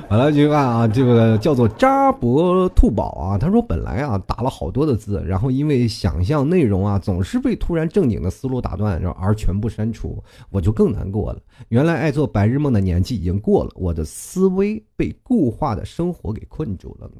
[0.08, 11.40] 好了，继续看啊，这个叫做扎博兔宝啊，他说本来啊打了好多的字，然后因为想象内容啊总是被突然正经的思路打断，然后而全部删除，我就更难过了。
[11.68, 17.10] 原来爱做白日梦的年纪已经过了，我的思维被固化的生活给困住了，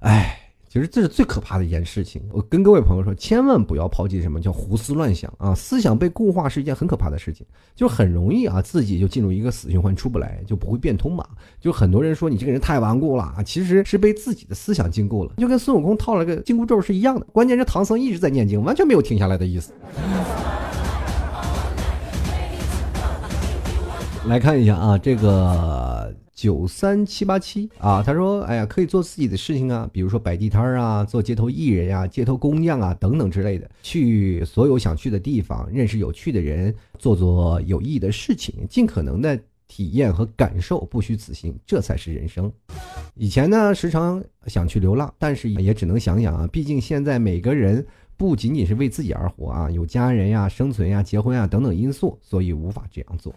[0.00, 0.45] 唉。
[0.76, 2.20] 其实这是最可怕的一件事情。
[2.30, 5.54] 我跟各位朋友说，千万不要抛弃什么叫胡思乱想啊！
[5.54, 11.26] 思想被固化是一件很可怕的事情，就很容易啊，自己就进入一个死循环，出不来，就不会变通嘛。
[11.58, 17.24] 就很多人说你这个人太顽固了啊，其实是被自己的思想禁锢了，就跟孙悟空套了个紧箍咒是一样的。
[17.32, 19.72] 关键是唐僧一直在念经，完全没有停下来的意思。
[24.26, 26.14] 来看一下啊，这个。
[26.36, 42.52] 九三七八七啊，他说：“哎呀，可以做自己的事情啊，比如说摆地摊啊，做街头艺人呀、街头工匠啊等等之类的，去所有想去的地方，认识有趣的人，做做有意义的事情，尽可能的体验和感受，不虚此行，这才是人生。
[43.14, 47.84] 以前呢，时常想去流浪，但是也只能想想啊，毕竟现在每个人。”
[48.16, 53.34] 不仅仅是为自己而活啊，有家人呀、生存呀、结婚啊等等因素，所以无法这样做。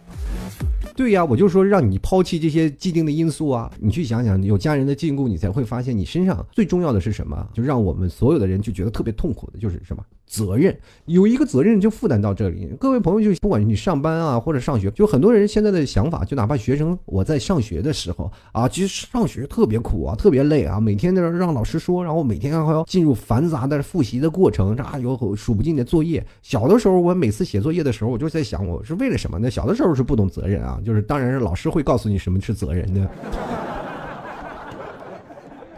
[0.96, 7.48] 对呀，我就说让你抛弃这些既定的因素啊，你去想想，有家人的禁锢，你才会发现你身上最重要的是什么？
[7.52, 10.04] 就让我们所有的人就觉得特别痛苦的就是什么？
[10.30, 10.74] 责任
[11.06, 26.24] 有一个责任就负担到这里，各位朋友就不管你上班啊或者上学，就很多人现在的想法，就哪怕学生我在上学的时候啊，其实上学特别苦啊，特别累啊，每天都要让老师说，然后每天还要进入繁杂的复习的过程，这啊有数不尽的作业。
[26.42, 29.50] 小的时候我每次写作业的时候，我就在想，我是为了什么呢？
[29.50, 33.10] 小的时候是不懂责任啊，就是当然是老师会告诉你什么是责任的。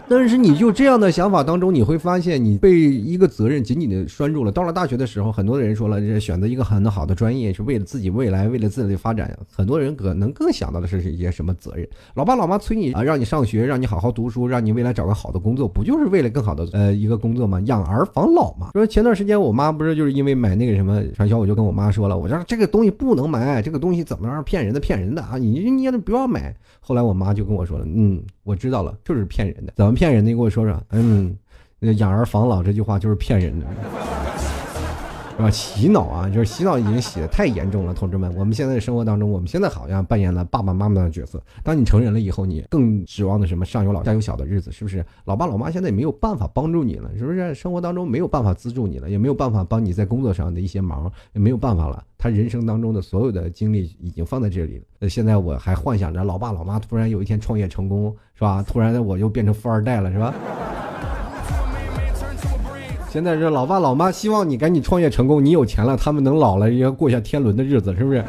[0.09, 4.53] 但是你就这样的想法当中，你会发现你被一个责任紧紧的拴住了。
[4.53, 9.37] 到了大学的时候，很多人说了，这选择一个很好的专业是为了自己未来，为了自己的发展。
[9.51, 11.89] 很多人可能更想到的是一些什么责任？
[12.15, 17.61] 老爸老妈催你啊，让你上学，让你好好读书，让你未来找个好的工作，不就是为了更好的呃一个工作吗？
[17.63, 18.71] 养儿防老嘛。
[18.75, 26.55] 说前段时间我妈不是就是因为买那个什么传销，我就跟我妈说了，我说这个东西不能买，这个东西怎么样骗人的骗人的啊，你你也不要买。
[26.85, 30.31] 后来我妈就跟我说了，嗯，我知道了，就是骗人的，怎么 骗人的？
[30.31, 30.83] 你给我说说。
[30.91, 31.37] 嗯，
[31.99, 33.67] 养儿防老这句话就是骗人的。
[35.37, 35.51] 是吧？
[35.51, 38.33] 洗脑啊，就是洗脑已经洗的太严重了，同志们。
[38.37, 41.43] 我们现在的生活当中，我们现在好像扮演了爸爸妈妈的角色。
[41.63, 43.65] 当你成人了以后，你更指望的什么？
[43.65, 45.05] 上有老下有小的日子，是不是？
[45.25, 47.55] 老爸老妈现在也没有办法帮助你了，是不是？
[47.55, 52.05] 生活当中没有办法资助你了，也没有办法帮你在工作上的一些忙，也没有办法了。
[52.19, 55.09] 他人生当中的所有的精力已经放在这里了。
[55.09, 58.63] 现在我还幻想着老爸老妈突然有一天创业成功，是吧？
[58.63, 60.35] 突然的我又变成富二代了，是吧？
[63.13, 68.25] 现在是老爸老妈希望你赶紧创业成功，你有钱了，他们能老了也要过下天伦的日子，是不是？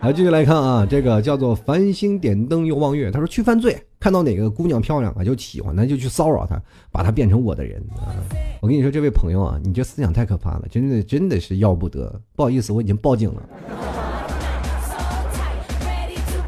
[0.00, 6.56] 来继续来看啊，这个叫做繁星点灯又望月，他说去犯罪，看到哪个姑娘漂亮啊就喜欢她，就去骚扰她，
[6.92, 8.14] 把她变成我的人啊！
[8.62, 12.20] 我跟你说，这位朋友啊，你这思想太可怕了，真的真的是要不得。
[12.36, 13.42] 不好意思，我已经报警了。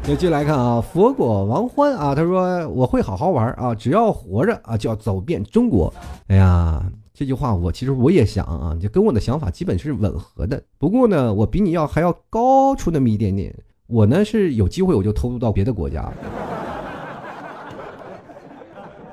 [0.03, 5.93] 那继续来看啊，佛果王欢啊，他说我会好好玩啊，只要活着啊，就要走遍中国。
[6.27, 6.83] 哎呀，
[7.13, 10.59] 这句话我其实我也想啊，就跟我的想法基本是吻合的。
[10.79, 13.53] 不过呢，我比你要还要高出那么一点点。
[13.85, 16.11] 我呢是有机会我就偷渡到别的国家，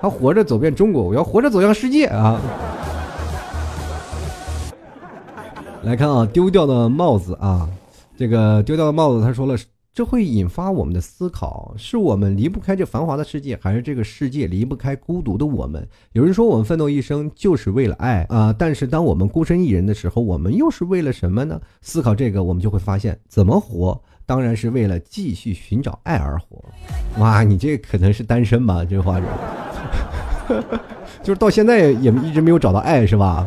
[0.01, 2.41] 他活着走遍中国，我要活着走向世界啊！
[5.83, 7.69] 来看啊，丢掉的帽子啊，
[8.17, 9.57] 这个丢掉的帽子，他说了，
[9.97, 15.89] 这会引发我们的思考：是我们离不开这繁华的世界，还是这个世界离不开孤独的我们？
[16.13, 21.59] 有人说我们奋斗一生就是为了爱啊，但是当我们孤身一人的时候，我们又是为了什么呢？
[21.81, 23.99] 思考这个，我们就会发现，怎么活？
[24.27, 26.63] 当然是为了继续寻找爱而活，
[27.19, 28.85] 哇，你这可能是单身吧？
[28.85, 29.27] 这话是，
[31.25, 33.47] 就是到现在也一直没有找到爱，是吧？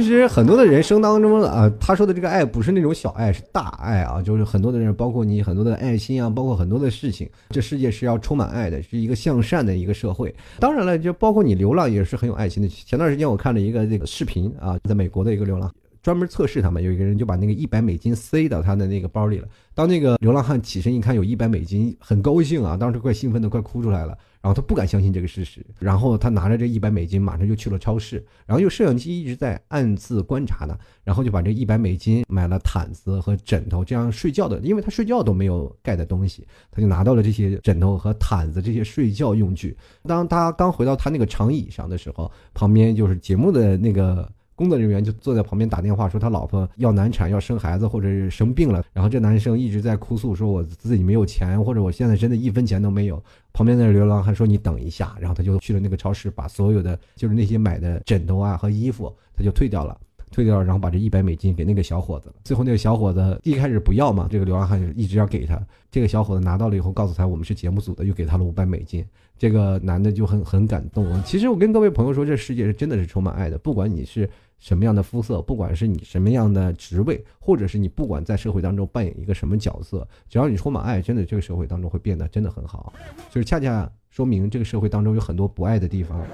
[0.00, 10.34] 其实很多的人生当中啊，他说的这个爱不是那种小爱，是大爱啊，就是很多的人，包括你很多的爱心啊，包括很多的事情，这世界是要充满爱的，是一个向善的一个社会。
[10.58, 12.68] 当然了，就包括你流浪也是很有爱心的。
[12.68, 15.70] 前段时间我看了一个这个视频啊，在美国的一个流浪。
[16.02, 19.46] 专门测试他们，有一个人就把那个一百美金塞到他的那个包里了。
[19.72, 24.18] 当那个流浪汉起身一看有一百美金，很高兴啊，当时快兴奋的快哭出来了。
[24.42, 30.76] 然后他不敢相信这个事实，然后他拿着这一百美金，马上就去了超市，然后用摄像机一直在暗自观察呢。
[31.04, 39.76] 然后就把这一百美金买了毯子和枕头，这样睡觉的，因为他睡觉都没有盖的东西，他就拿到了这些枕头和毯子这些睡觉用具。
[40.02, 44.28] 当他刚回到他那个长椅上的时候，旁边就是节目的那个。
[44.62, 53.20] 工作人员就坐在旁边打电话说他老婆要难产要生孩子或者是生病了，然后这男生一直在哭诉说我自己没有钱或者我现在真的一分钱都没有。
[53.52, 59.98] 旁边的流浪汉说你等一下，然后他就去了那个超市，把所有的就是那些买的枕头啊和衣服他就退掉了，
[60.30, 62.36] 退掉了，然后把这一百美金给那个小伙子了。
[62.44, 65.60] 最后那个小伙子一开始不要嘛，这个流浪汉一直要给他。
[65.90, 69.04] 这个小伙子拿到了以后，告诉他我们是节目组的，又给他了五百美金。
[69.38, 71.20] 这个男的就很很感动。
[71.24, 74.28] 其实我跟各位朋友说，这世界是真的是充满爱的，不管你是。
[74.62, 82.92] 什么样的肤色，不管是你什么样的职位，或者是你不管在社会当中扮演一个什么角色，只要你充满爱，真的这个社会当中会变得真的很好。
[83.28, 86.20] 就是恰恰说明这个社会当中有很多不爱的地方。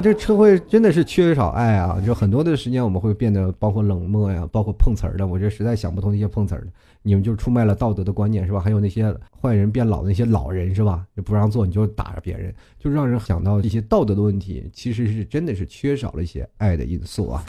[0.00, 2.00] 这社会真的是缺少爱啊！
[2.04, 5.24] 就很多的时间我们会变得包括冷漠呀，包括碰瓷儿的。
[5.26, 6.66] 我这实在想不通那些碰瓷儿的。
[7.02, 8.60] 你们就出卖了道德的观念是吧？
[8.60, 11.06] 还有那些坏人变老的那些老人是吧？
[11.16, 14.68] 就不让做你就打着别人，就让人想到一些道德的问题。
[14.72, 17.42] 其实是真的是缺少了一些爱的因素啊。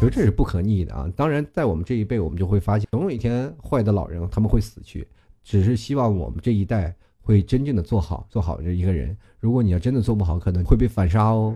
[0.00, 1.10] 觉得这是不可逆的啊。
[1.16, 5.06] 当然，在我们这一辈，我们就会发现，总有一天坏的老人他们会死去。
[5.42, 9.16] 只是希望我们这一代会真正的做好做好这一个人。
[9.40, 11.54] 如果你要真的做不好，可能会被反杀哦。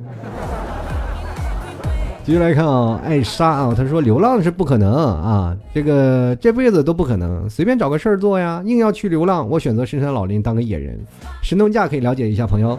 [2.25, 10.97] 继续来看啊，艾莎啊，他说流浪是不可能啊，这个这辈子都不可能，随便找个事儿做呀，硬要去流浪，我选择深山老林当个野人。
[11.43, 12.79] 神农架可以了解一下朋友。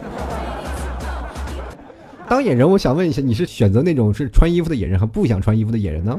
[2.30, 6.18] 当野人，我想问一下，你是选择那种是穿衣服的野人，还不想穿衣服的野人呢？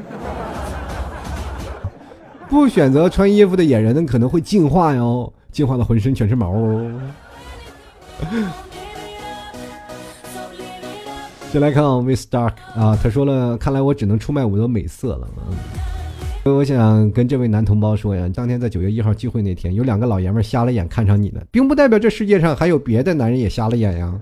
[2.51, 6.93] 不选择穿衣服的野人，那可能会进化哟，进化的浑身全是毛哦。
[11.55, 15.29] 先来看 w i s Dark 啊，他说了，看来我只能出卖我的美色了。
[16.43, 24.13] 我想跟这位男同胞说呀，当天在九月一号聚会那天，有两个老爷们瞎了眼看上你了，并不代表这世界上还有别的男人也瞎了眼呀。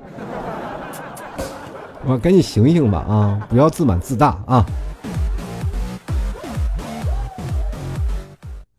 [2.05, 4.67] 我赶紧醒醒吧啊，不要自满自大啊。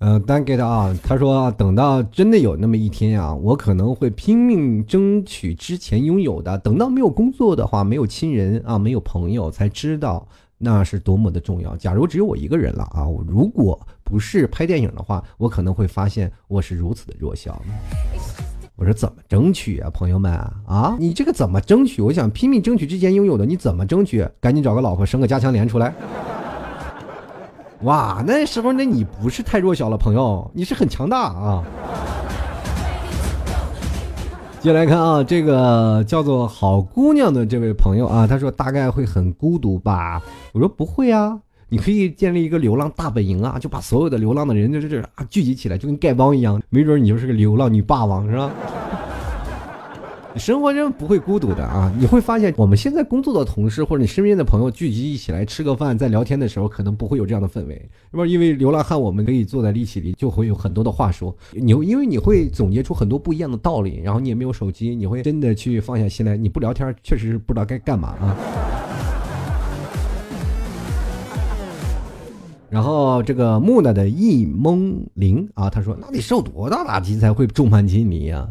[0.05, 6.57] 嗯，单给他啊，他说等到真的有那么一天啊，我可能会拼命争取之前拥有的。
[6.57, 10.27] 等到没有工作的话，没有亲人啊，没有朋友，才知道
[10.57, 11.73] 那是多么的重要。
[11.77, 17.61] 假如只有我一个人了啊，如果不是拍电影的话，我可能会发现我是如此的弱小。
[18.75, 20.33] 我说怎么争取啊，朋友们
[20.67, 22.01] 啊，你这个怎么争取？
[22.01, 24.27] 我想拼命争取之前拥有的，你怎么争取？
[24.41, 25.95] 赶紧找个老婆，生个加强连出来。
[27.83, 31.63] 哇，那时候那你不是太弱小了，朋友，你是很强大啊！
[34.61, 40.21] 接下来看啊，这个叫做好姑娘的这位朋友啊，他说大概会很孤独吧？
[40.53, 48.49] 我说不会啊，你可以建立一个流浪大本营啊，就把所有的流浪的人就是这啊聚集起来，就跟丐帮一样，没准你就是个流浪女霸王，是吧？
[50.35, 51.93] 生活中不会孤独的啊！
[51.97, 57.89] 你会发现，我们现在工作的同事或者你身边的朋友聚集一起来吃个饭，在聊天的时候，可能不会有这样的氛围。
[58.09, 61.35] 那么，因为流浪汉，我们可以坐在一起里，就会有很多的话说。
[61.51, 66.35] 你因为你会总结出很多不一样的道理，然后你也没有手机，你会真的去放下心来。
[66.35, 68.35] 你不聊天，确实是不知道该干嘛啊。
[72.71, 78.49] 然后这个木讷的易蒙灵啊，他说那得受多大打击才会众叛亲离呀？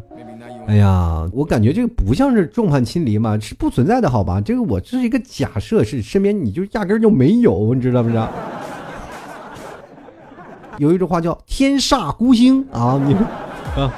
[0.66, 4.40] 哎呀，我感觉这个不像是众叛亲离嘛，是不存在的好吧？
[4.40, 8.28] 这个我这是一个假设，是身边你就压根就没有，你知道不知道？
[10.78, 13.14] 有一句话叫天煞孤星啊，你
[13.80, 13.92] 啊。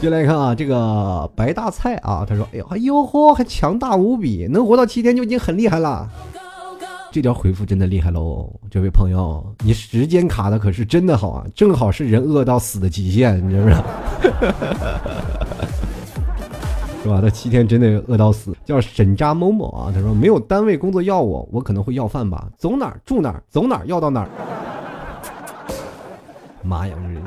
[0.00, 6.08] 接来看啊，这个白大菜啊，他说：“哎呦，哎呦嚯，还强大无比，能活到七天就已经很厉害了。”
[7.12, 13.84] 这条回复真的厉害喽，这位朋友，你时间卡的可是真的好啊，正好是人饿到死的极限，你知不知道？
[17.04, 17.20] 是吧？
[17.20, 18.56] 他七天真的饿到死。
[18.64, 24.28] 叫沈家某某啊，他说没有单位工作要我，我可能会要饭吧，走哪儿住哪儿，走哪儿要到哪儿。
[26.62, 26.94] 妈呀！
[27.12, 27.22] 人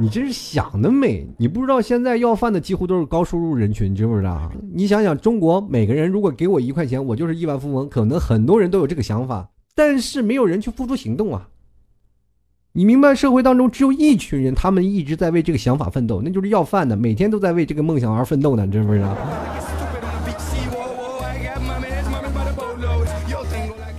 [0.00, 1.26] 你这是想得美！
[1.36, 4.50] 你不知道现在要饭的几乎都是高收入人群，知不知道？
[4.72, 7.86] 你想想，中国每个人如果给我一块钱，我就是亿万富翁。
[7.86, 11.48] 可能很多人都有这个想法，但是没有人去付出行动啊！
[12.72, 19.14] 你明白，社会当中只有一群人，他们一直在为这个想法奋斗，那就是要饭的，每天都在为这个梦想而奋斗呢，知不知道？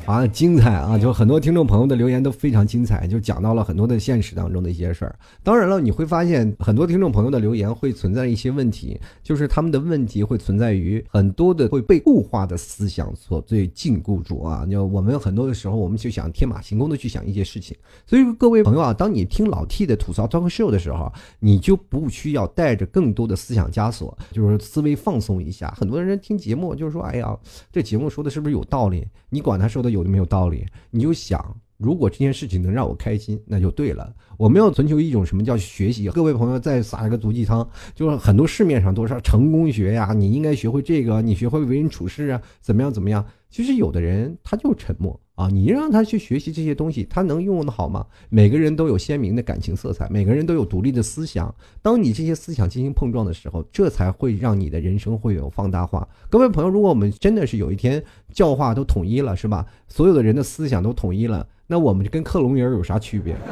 [0.06, 0.97] 啊，精彩啊！
[0.97, 5.16] 就很多听众朋友的留言都非常精彩，就讲到了很多的现实当中的一些事儿。
[5.43, 14.66] 当然了，你会发现很多听众朋友的留言会存在一些问题，就是他们的问题会存在于很多的会被固化的思想所最禁锢住啊。
[14.66, 17.78] 就我们很多的时候，我们就想天马行空的去想一些事情。
[18.06, 25.74] 所以各位朋友啊，当你听老 T 的吐槽 talk show 的时候，你就不需要带着更多的思想枷锁，就是思维放松一下。
[25.78, 27.38] 很多人听节目就是说，哎呀，
[27.72, 29.08] 这节目说的是不是有道理？
[29.30, 30.11] 你管他说的有的。
[30.11, 34.13] 没有道理，你就想，如果这件事情能让我开心，那就对了。
[34.37, 36.09] 我们要寻求一种什么叫学习？
[36.09, 37.65] 各位朋友再撒一个足鸡汤，
[37.95, 43.25] 就是很多市面上都是成功学呀，你应该学会这个，你学会为人处事啊，怎么样怎么样？
[43.49, 48.05] 其实有的人他就沉默啊，你让他去学习这些东西，他能用的好吗？
[48.29, 51.51] 每个人都有鲜明的感情色彩，每个人都有独立的思想。
[51.81, 56.07] 当你这些思想进行碰撞的时候，这才会让你的人生会有放大化。
[56.29, 59.65] 各位朋友，如果我们真的是有一天教化都统一了，是吧？
[59.87, 63.35] 所有的人的思想都统一了，那我们就跟克隆人有啥区别？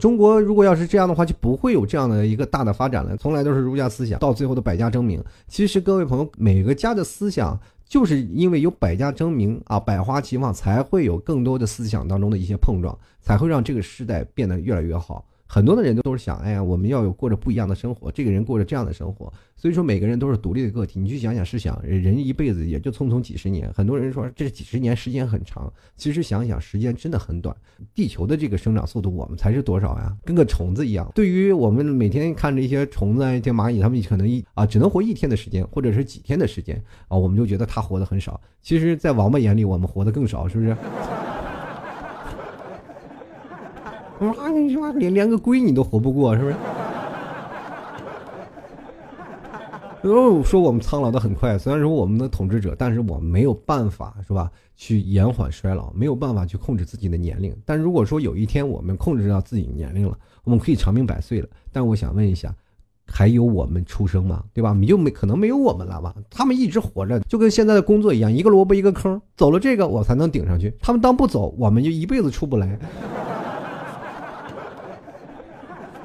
[0.00, 3.16] 中国如果要是这样的话，就不会有这样的一个大的发展了。
[3.18, 5.22] 从来都是儒家思想，到最后的百家争鸣。
[5.46, 7.60] 其实各位朋友，每个家的思想，
[7.90, 15.26] 就是因为有百家争鸣啊，百花齐放，才会有更多的思想当中的一些碰撞，才会让这个时代变得越来越好。
[15.52, 18.08] 很多的人都都是想，哎呀，我们要有过着不一样的生活。
[18.12, 21.00] 这个人过着这样的生活，所以说每个人都是独立的个体。
[21.00, 23.68] 你去想想，是想人一辈子也就匆匆几十年。
[23.72, 27.52] 很多人说这几十年时间很长，其实想想时间真的很短。
[27.92, 30.16] 地球的这个生长速度，我们才是多少呀？
[30.24, 31.10] 跟个虫子一样。
[31.16, 38.40] 对于我们每天看着一些虫子、一些蚂蚁，他们可能一啊只能活一天的时间，或者是几天的时间啊，我们就觉得它活得很少。
[38.62, 40.76] 其实，在王八眼里，我们活得更少，是不是？
[44.20, 46.54] 我说啊，你说连连个龟你都活不过，是不是？
[50.08, 54.50] 哦，说我们苍老的很快，虽然说我们的统治者，但是我们没有办法，是吧？
[54.76, 57.56] 去延缓衰老，没有办法去控制自己的年龄。
[57.64, 61.48] 但如果说有一天我们控制到自己年龄了，我们可以长命百岁了。
[61.72, 62.54] 但我想问一下，
[63.06, 64.44] 还有我们出生吗？
[64.52, 64.74] 对吧？
[64.78, 66.14] 你就没可能没有我们了吧？
[66.30, 70.74] 他们一直活着，就跟现在的工作一样，一个萝卜一个坑，走了这个我才能顶上去。
[70.78, 72.78] 他们当不走，我们就一辈子出不来。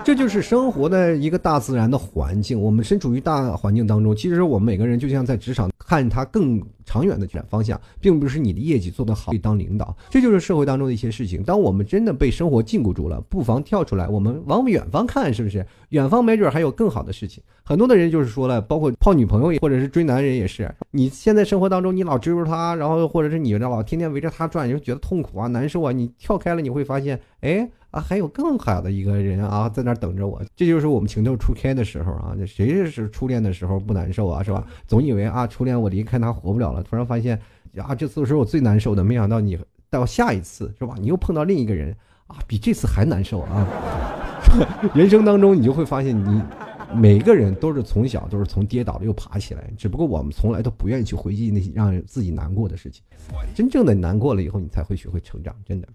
[0.06, 2.62] 这就是生活的一个大自然的环境。
[2.62, 9.98] 我们身处于大环境当中，其实我们每个人就像在职场看他更长远的展方向，并不是你的业绩做得好可以当领导。
[10.12, 11.42] 这就是社会当中的一些事情。
[11.42, 15.66] 当我们真的被生活禁锢住了，不妨跳出来，我们往远方看，是不是？
[15.90, 17.44] 远方没准还有更好的事情。
[17.64, 20.72] 很多的人就是说了，包括泡女朋友或者是追男人也是。
[20.92, 25.92] 你现在生活当中，你老追着他，然后或者是你老天天围着他转，你就觉得痛苦啊、难受啊。
[25.92, 27.68] 你跳开了，你会发现，哎。
[27.96, 30.44] 啊，还有更好的一个人啊，在那等着我。
[30.54, 32.36] 这就是我们情窦初开的时候啊。
[32.38, 34.44] 那谁是初恋的时候不难受啊？
[34.44, 34.68] 是吧？
[34.86, 36.84] 总以为啊，初恋我离开他活不了了。
[36.84, 37.40] 突然发现，
[37.78, 39.02] 啊，这次是我最难受的。
[39.02, 39.58] 没想到你
[39.90, 40.96] 到下一次是吧？
[41.00, 41.96] 你又碰到另一个人
[42.28, 43.66] 啊，比这次还难受啊。
[44.94, 46.42] 人生当中，你就会发现，你
[46.94, 49.72] 每个人都是从小都是从跌倒了又爬起来。
[49.78, 53.02] 只不过我们从来都不愿意去回忆那些让自己难过的事情。
[53.56, 55.56] 真正的难过了以后，你才会学会成长。
[55.66, 55.88] 真的。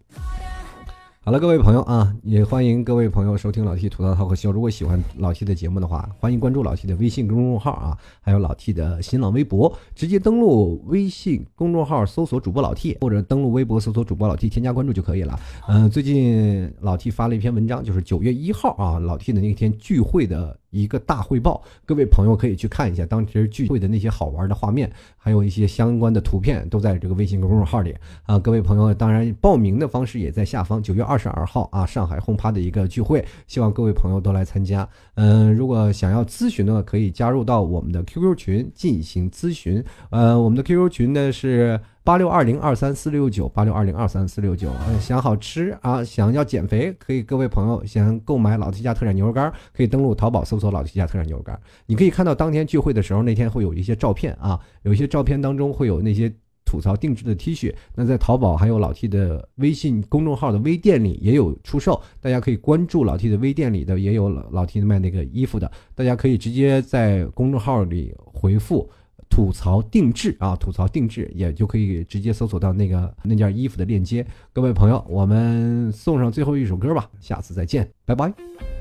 [1.22, 4.50] 好了，各位朋友啊，也欢迎各位朋友收听老 T 吐槽涛和秀。
[4.50, 15.38] 如果喜欢老 T 的节目的话，欢迎关注老 T 的微信公众号啊，还有老 T 的新浪微博，直接登录微信公众号搜索主播老 T，或者登录微博搜索主播老 T，添加关注就可以了。
[15.68, 27.94] 嗯，最近老 T 发了一篇文章，就是九月一号啊，老 T 的那天聚会的一个大汇报，各位朋友可以去看一下当时聚会的那些好玩的画面，还有一些相关的图片都在这个微信公众号里
[28.24, 28.38] 啊。
[28.38, 30.82] 各位朋友，当然报名的方式也在下方。
[30.82, 34.88] 九月二十二号啊，上海轰趴的一个聚会，希望各位朋友都来参加。
[35.14, 39.84] 嗯，如果想要咨询的话，可以加入到我们的 QQ 群进行咨询。
[40.10, 41.80] 呃，我们的 QQ 群呢是。
[42.10, 44.68] 八六二零二三四六九，八六二零二三四六九。
[45.00, 51.56] 想好吃啊，想要减肥，可以各位朋友想购买老 T 家特产牛肉干，可以登录淘宝搜索老 T 家特产牛肉干。
[51.86, 56.28] 你可以看到当天聚会的时候，那天会有一些照片啊，有一些照片当中会有那些
[56.64, 57.72] 吐槽定制的 T 恤。
[57.94, 68.90] 那在淘宝还有老 T 的微信公众号的微店里也有出售，大家可以关注老 T 的微店里的也有老老 T 卖那个衣服的，大家可以直接在公众号里回复。
[69.30, 74.26] 吐槽定制啊，吐槽定制也就可以直接搜索到那个那件衣服的链接。
[74.52, 78.79] 各位朋友，我们送上最后一首歌吧，下次再见，拜拜。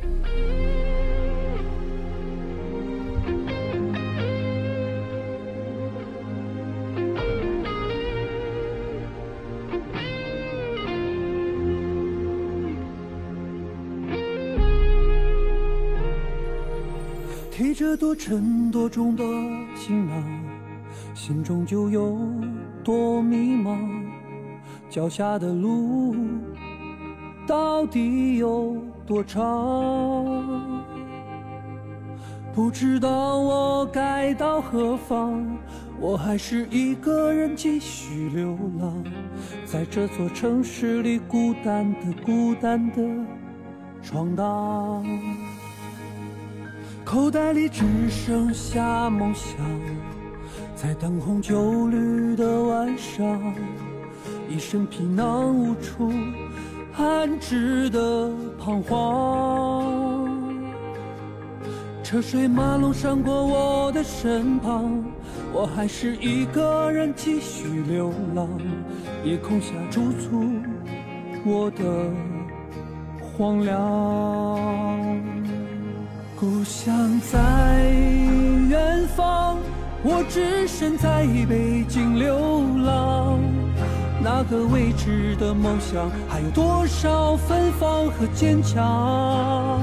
[18.00, 19.24] 多沉多重的
[19.76, 20.24] 行囊。
[21.14, 22.18] 心中就有
[22.82, 23.78] 多迷茫，
[24.90, 26.16] 脚下的路
[27.46, 29.44] 到底有多长？
[32.56, 35.46] 不知道我该到何方，
[36.00, 39.04] 我还是一个人继续流浪，
[39.66, 43.02] 在这座城市里孤单的、孤单的
[44.02, 45.06] 闯荡。
[47.10, 49.58] 口袋里只剩下梦想。
[50.76, 53.26] 在灯红酒绿的晚上，
[54.48, 56.14] 一身皮囊无处
[56.96, 58.30] 安置的
[58.60, 60.30] 彷徨。
[62.04, 65.04] 车水马龙闪过我的身旁，
[65.52, 68.48] 我还是一个人继续流浪。
[69.26, 70.48] 夜空下驻足
[71.44, 71.84] 我的
[73.36, 73.80] 荒凉，
[76.40, 77.84] 故乡在
[78.70, 79.58] 远方。
[80.02, 83.38] 我只身在北京流浪，
[84.24, 89.82] 那个未知的梦想，还有多少芬芳和坚强？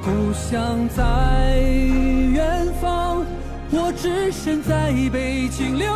[0.00, 3.24] 故乡在远方，
[3.72, 5.92] 我只身在北京流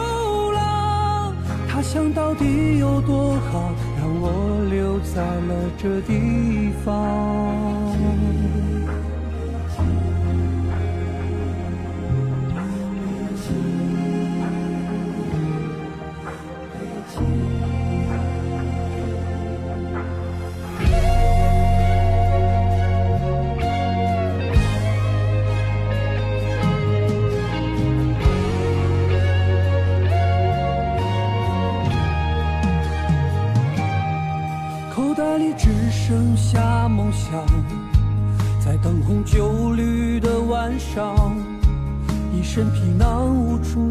[0.51, 1.33] 浪，
[1.69, 7.90] 他乡到底有多好，让我留在了这地方。
[36.11, 37.47] 剩下梦想，
[38.59, 41.37] 在灯红酒绿的晚上，
[42.35, 43.89] 一身皮囊无处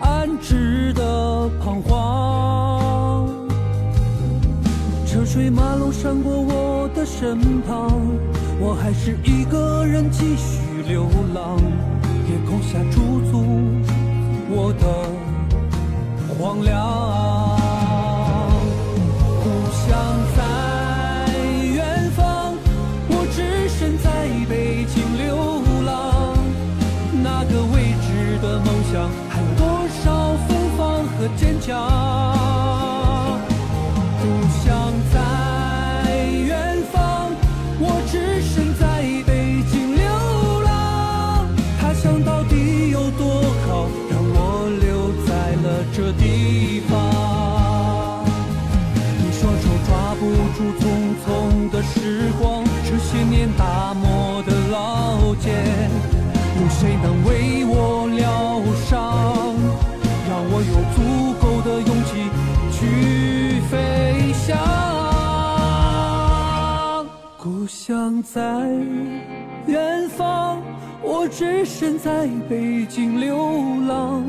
[0.00, 3.28] 安置的彷徨。
[5.04, 8.00] 车水马龙闪过我的身旁，
[8.58, 11.58] 我还是一个人继续流浪。
[12.26, 13.44] 夜空下驻足
[14.48, 17.27] 我的荒凉。
[31.68, 32.17] 想
[68.22, 68.40] 在
[69.66, 70.60] 远方，
[71.02, 73.36] 我只身在北京流
[73.86, 74.24] 浪。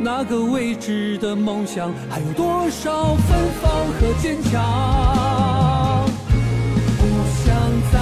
[0.00, 6.04] 那个未知的梦想，还有多少芬芳和坚强？
[6.98, 7.02] 故
[7.44, 7.54] 乡
[7.92, 7.96] 在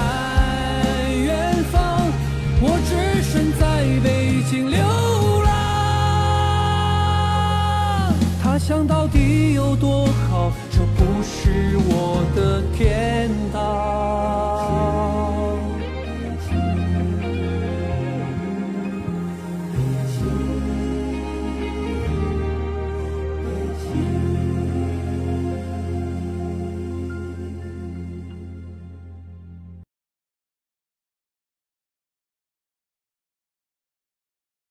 [1.15, 1.77] 远方，
[2.61, 4.77] 我只身在北京流。
[8.59, 10.51] 想到底有多好？
[10.69, 14.46] 这不是我的天堂。